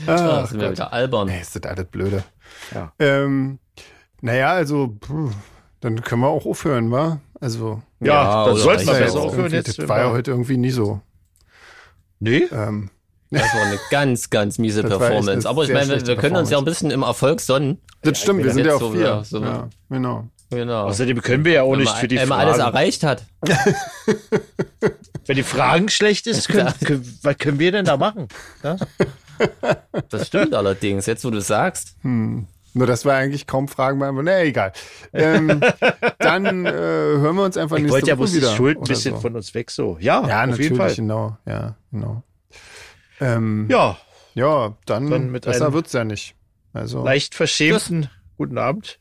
[0.07, 1.27] Ah, sind wir wieder albern.
[1.29, 2.23] Ey, ist das alles blöde.
[2.73, 2.93] Ja.
[2.99, 3.59] Ähm,
[4.21, 4.95] naja, also,
[5.81, 7.19] dann können wir auch aufhören, wa?
[7.39, 9.25] Also, Ja, Ja, dann sollten wir besser ja auch.
[9.27, 9.77] aufhören jetzt.
[9.77, 11.01] das war ja heute irgendwie nie so.
[12.19, 12.47] Nee?
[12.51, 12.89] Ähm,
[13.29, 15.47] Das war eine ganz, ganz miese Performance.
[15.47, 17.79] Aber ich meine, wir, wir können uns ja ein bisschen im Erfolg sonnen.
[18.01, 19.23] das stimmt, wir sind ja auf so, vier.
[19.23, 19.41] so.
[19.41, 20.27] ja, genau.
[20.51, 20.85] Genau.
[20.87, 22.59] Außerdem können wir ja auch Wenn nicht man für die alles Fragen.
[22.59, 23.23] erreicht hat.
[25.25, 28.27] Wenn die Fragen schlecht ist, können, können, was können wir denn da machen?
[28.63, 28.77] Ja?
[30.09, 31.05] Das stimmt allerdings.
[31.05, 31.95] Jetzt, wo du sagst.
[32.01, 32.47] Hm.
[32.73, 34.25] Nur das war eigentlich kaum Fragen beantworten.
[34.25, 34.71] Nee, egal.
[35.13, 35.61] Ähm,
[36.19, 38.55] dann äh, hören wir uns einfach Ich nächste wollte ja Woche bloß die wieder.
[38.55, 39.21] Schuld ein bisschen so.
[39.21, 39.97] von uns weg so.
[39.99, 40.95] Ja, Ja, auf natürlich, jeden Fall.
[40.95, 41.37] genau.
[41.45, 42.23] Ja, genau.
[43.21, 43.97] Ähm, ja.
[44.35, 46.35] Ja, dann, Dann mit besser wird's ja nicht.
[46.71, 48.97] Also, leicht verschämten guten Abend.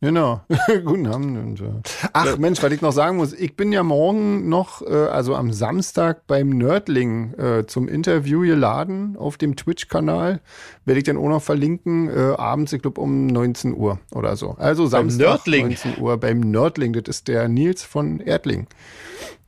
[0.00, 0.42] Genau.
[0.84, 1.60] Guten Abend.
[1.60, 1.64] Äh,
[2.12, 5.52] ach Mensch, was ich noch sagen muss, ich bin ja morgen noch, äh, also am
[5.52, 10.40] Samstag beim Nerdling äh, zum Interview geladen auf dem Twitch-Kanal.
[10.84, 14.50] Werde ich dann auch noch verlinken, äh, abends, ich glaube um 19 Uhr oder so.
[14.58, 15.66] Also Samstag Nerdling?
[15.68, 16.92] 19 Uhr beim Nerdling.
[16.92, 18.66] Das ist der Nils von Erdling.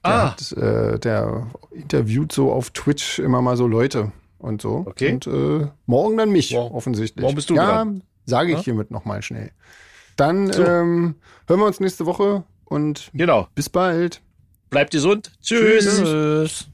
[0.04, 0.30] Der, Ah.
[0.30, 4.84] hat, äh, der interviewt so auf Twitch immer mal so Leute und so.
[4.86, 5.12] Okay.
[5.14, 7.22] Und äh, morgen dann mich, Morgen- offensichtlich.
[7.22, 8.02] morgen bist du Ja, dran.
[8.24, 8.62] sage ich Ja?
[8.64, 9.50] hiermit nochmal schnell.
[10.16, 10.64] Dann So.
[10.64, 11.14] ähm,
[11.46, 13.48] hören wir uns nächste Woche und Genau.
[13.54, 14.22] bis bald.
[14.70, 15.30] Bleibt gesund.
[15.42, 15.84] Tschüss.
[15.84, 16.68] Tschüss.